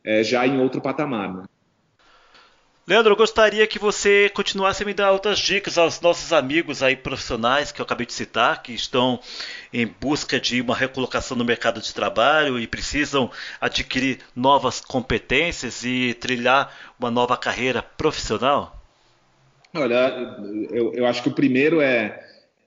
é, 0.03 0.23
já 0.23 0.45
em 0.47 0.59
outro 0.59 0.81
patamar. 0.81 1.33
Né? 1.33 1.43
Leandro, 2.87 3.13
eu 3.13 3.17
gostaria 3.17 3.65
que 3.67 3.77
você 3.77 4.29
continuasse 4.33 4.81
a 4.81 4.85
me 4.85 4.93
dar 4.93 5.11
outras 5.11 5.37
dicas 5.37 5.77
aos 5.77 6.01
nossos 6.01 6.33
amigos 6.33 6.81
aí 6.81 6.95
profissionais 6.95 7.71
que 7.71 7.79
eu 7.79 7.85
acabei 7.85 8.07
de 8.07 8.13
citar, 8.13 8.63
que 8.63 8.73
estão 8.73 9.19
em 9.71 9.85
busca 9.85 10.39
de 10.39 10.59
uma 10.59 10.75
recolocação 10.75 11.37
no 11.37 11.45
mercado 11.45 11.79
de 11.79 11.93
trabalho 11.93 12.59
e 12.59 12.65
precisam 12.65 13.29
adquirir 13.61 14.19
novas 14.35 14.81
competências 14.81 15.85
e 15.85 16.15
trilhar 16.15 16.75
uma 16.99 17.11
nova 17.11 17.37
carreira 17.37 17.83
profissional. 17.83 18.80
Olha, 19.73 20.37
eu, 20.71 20.93
eu 20.93 21.05
acho 21.05 21.23
que 21.23 21.29
o 21.29 21.33
primeiro 21.33 21.79
é, 21.79 22.19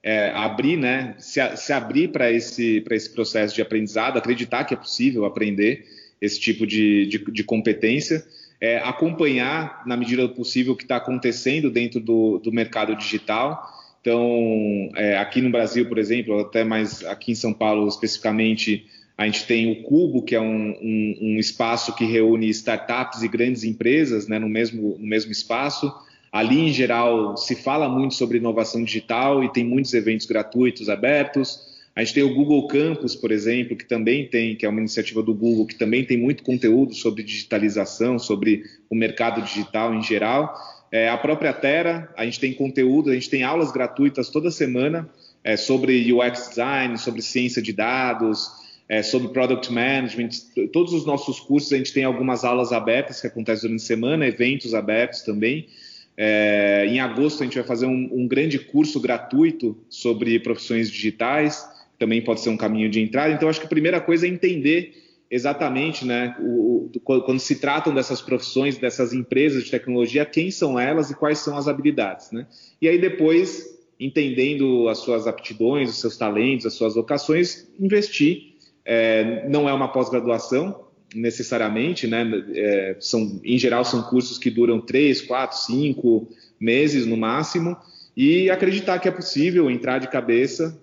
é 0.02 0.30
abrir, 0.30 0.76
né? 0.76 1.14
Se, 1.18 1.40
se 1.56 1.72
abrir 1.72 2.08
para 2.08 2.30
esse, 2.32 2.84
esse 2.90 3.10
processo 3.10 3.54
de 3.54 3.62
aprendizado, 3.62 4.16
acreditar 4.16 4.64
que 4.64 4.74
é 4.74 4.76
possível 4.76 5.24
aprender 5.24 5.84
esse 6.20 6.40
tipo 6.40 6.66
de, 6.66 7.06
de, 7.06 7.18
de 7.18 7.44
competência, 7.44 8.24
é, 8.60 8.78
acompanhar, 8.78 9.82
na 9.86 9.96
medida 9.96 10.26
do 10.26 10.34
possível, 10.34 10.72
o 10.72 10.76
que 10.76 10.84
está 10.84 10.96
acontecendo 10.96 11.70
dentro 11.70 12.00
do, 12.00 12.38
do 12.38 12.50
mercado 12.50 12.96
digital. 12.96 13.70
Então, 14.00 14.90
é, 14.96 15.18
aqui 15.18 15.40
no 15.40 15.50
Brasil, 15.50 15.86
por 15.86 15.98
exemplo, 15.98 16.40
até 16.40 16.64
mais 16.64 17.04
aqui 17.04 17.32
em 17.32 17.34
São 17.34 17.52
Paulo 17.52 17.86
especificamente, 17.88 18.86
a 19.16 19.26
gente 19.26 19.46
tem 19.46 19.70
o 19.70 19.82
Cubo, 19.82 20.22
que 20.22 20.34
é 20.34 20.40
um, 20.40 20.70
um, 20.70 21.18
um 21.20 21.38
espaço 21.38 21.94
que 21.94 22.04
reúne 22.04 22.48
startups 22.48 23.22
e 23.22 23.28
grandes 23.28 23.64
empresas 23.64 24.26
né, 24.26 24.38
no, 24.38 24.48
mesmo, 24.48 24.96
no 24.98 25.06
mesmo 25.06 25.30
espaço. 25.30 25.92
Ali, 26.34 26.68
em 26.68 26.72
geral, 26.72 27.36
se 27.36 27.54
fala 27.54 27.88
muito 27.88 28.16
sobre 28.16 28.38
inovação 28.38 28.82
digital 28.82 29.44
e 29.44 29.52
tem 29.52 29.62
muitos 29.62 29.94
eventos 29.94 30.26
gratuitos 30.26 30.88
abertos. 30.88 31.60
A 31.94 32.02
gente 32.02 32.12
tem 32.12 32.24
o 32.24 32.34
Google 32.34 32.66
Campus, 32.66 33.14
por 33.14 33.30
exemplo, 33.30 33.76
que 33.76 33.84
também 33.84 34.26
tem, 34.26 34.56
que 34.56 34.66
é 34.66 34.68
uma 34.68 34.80
iniciativa 34.80 35.22
do 35.22 35.32
Google, 35.32 35.64
que 35.64 35.76
também 35.76 36.04
tem 36.04 36.18
muito 36.18 36.42
conteúdo 36.42 36.92
sobre 36.92 37.22
digitalização, 37.22 38.18
sobre 38.18 38.64
o 38.90 38.96
mercado 38.96 39.42
digital 39.42 39.94
em 39.94 40.02
geral. 40.02 40.52
É, 40.90 41.08
a 41.08 41.16
própria 41.16 41.52
Terra, 41.52 42.12
a 42.16 42.24
gente 42.24 42.40
tem 42.40 42.52
conteúdo, 42.52 43.10
a 43.10 43.14
gente 43.14 43.30
tem 43.30 43.44
aulas 43.44 43.70
gratuitas 43.70 44.28
toda 44.28 44.50
semana 44.50 45.08
é, 45.44 45.56
sobre 45.56 46.12
UX 46.12 46.48
design, 46.48 46.98
sobre 46.98 47.22
ciência 47.22 47.62
de 47.62 47.72
dados, 47.72 48.50
é, 48.88 49.04
sobre 49.04 49.28
product 49.28 49.72
management. 49.72 50.30
Todos 50.72 50.92
os 50.92 51.06
nossos 51.06 51.38
cursos 51.38 51.72
a 51.72 51.76
gente 51.76 51.92
tem 51.92 52.02
algumas 52.02 52.44
aulas 52.44 52.72
abertas 52.72 53.20
que 53.20 53.28
acontecem 53.28 53.68
durante 53.68 53.84
a 53.84 53.86
semana, 53.86 54.26
eventos 54.26 54.74
abertos 54.74 55.22
também. 55.22 55.68
É, 56.16 56.86
em 56.88 57.00
agosto 57.00 57.42
a 57.42 57.44
gente 57.44 57.56
vai 57.56 57.64
fazer 57.64 57.86
um, 57.86 58.08
um, 58.12 58.28
grande 58.28 58.58
curso 58.58 59.00
gratuito 59.00 59.76
sobre 59.88 60.38
profissões 60.38 60.90
digitais, 60.90 61.68
também 61.98 62.22
pode 62.22 62.40
ser 62.40 62.50
um 62.50 62.56
caminho 62.56 62.88
de 62.88 63.00
entrada. 63.00 63.32
Então 63.32 63.48
acho 63.48 63.60
que 63.60 63.66
a 63.66 63.70
primeira 63.70 64.00
coisa 64.00 64.26
é 64.26 64.30
entender 64.30 65.02
exatamente, 65.30 66.04
né, 66.04 66.36
o, 66.38 66.90
o, 66.94 67.20
quando 67.22 67.40
se 67.40 67.56
tratam 67.56 67.92
dessas 67.92 68.20
profissões, 68.20 68.78
dessas 68.78 69.12
empresas 69.12 69.64
de 69.64 69.70
tecnologia, 69.70 70.24
quem 70.24 70.50
são 70.50 70.78
elas 70.78 71.10
e 71.10 71.16
quais 71.16 71.38
são 71.38 71.56
as 71.56 71.66
habilidades, 71.66 72.30
né? 72.30 72.46
E 72.80 72.88
aí 72.88 72.98
depois, 72.98 73.76
entendendo 73.98 74.88
as 74.88 74.98
suas 74.98 75.26
aptidões, 75.26 75.90
os 75.90 76.00
seus 76.00 76.16
talentos, 76.16 76.66
as 76.66 76.74
suas 76.74 76.94
vocações, 76.94 77.68
investir. 77.80 78.54
É, 78.84 79.48
não 79.48 79.66
é 79.68 79.72
uma 79.72 79.88
pós-graduação 79.88 80.83
necessariamente, 81.14 82.06
né? 82.06 82.26
É, 82.54 82.96
são, 83.00 83.40
em 83.44 83.58
geral 83.58 83.84
são 83.84 84.02
cursos 84.02 84.38
que 84.38 84.50
duram 84.50 84.80
três, 84.80 85.20
quatro, 85.20 85.56
cinco 85.58 86.28
meses 86.58 87.06
no 87.06 87.16
máximo 87.16 87.76
e 88.16 88.50
acreditar 88.50 88.98
que 88.98 89.08
é 89.08 89.10
possível 89.10 89.70
entrar 89.70 89.98
de 89.98 90.08
cabeça 90.08 90.78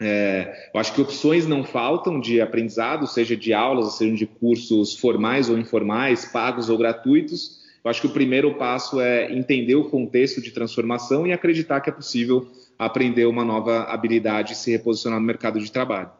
é, 0.00 0.70
eu 0.72 0.78
acho 0.78 0.94
que 0.94 1.00
opções 1.00 1.46
não 1.46 1.64
faltam 1.64 2.20
de 2.20 2.40
aprendizado, 2.40 3.06
seja 3.06 3.36
de 3.36 3.52
aulas, 3.52 3.94
seja 3.96 4.14
de 4.14 4.26
cursos 4.26 4.94
formais 4.96 5.50
ou 5.50 5.58
informais, 5.58 6.24
pagos 6.24 6.70
ou 6.70 6.78
gratuitos. 6.78 7.58
Eu 7.82 7.90
acho 7.90 8.00
que 8.02 8.06
o 8.06 8.12
primeiro 8.12 8.54
passo 8.54 9.00
é 9.00 9.32
entender 9.32 9.74
o 9.74 9.88
contexto 9.90 10.40
de 10.40 10.52
transformação 10.52 11.26
e 11.26 11.32
acreditar 11.32 11.80
que 11.80 11.90
é 11.90 11.92
possível 11.92 12.46
aprender 12.78 13.26
uma 13.26 13.44
nova 13.44 13.84
habilidade 13.84 14.52
e 14.52 14.56
se 14.56 14.70
reposicionar 14.70 15.18
no 15.18 15.26
mercado 15.26 15.58
de 15.58 15.70
trabalho. 15.70 16.10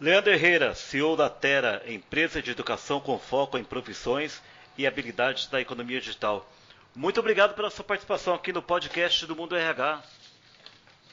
Leandro 0.00 0.32
Herrera, 0.32 0.74
CEO 0.74 1.14
da 1.14 1.28
Terra, 1.28 1.82
empresa 1.86 2.40
de 2.40 2.50
educação 2.50 3.00
com 3.00 3.18
foco 3.18 3.58
em 3.58 3.64
profissões 3.64 4.40
e 4.78 4.86
habilidades 4.86 5.46
da 5.46 5.60
economia 5.60 6.00
digital. 6.00 6.50
Muito 6.96 7.20
obrigado 7.20 7.54
pela 7.54 7.68
sua 7.68 7.84
participação 7.84 8.32
aqui 8.32 8.50
no 8.50 8.62
podcast 8.62 9.26
do 9.26 9.36
Mundo 9.36 9.54
RH. 9.54 10.02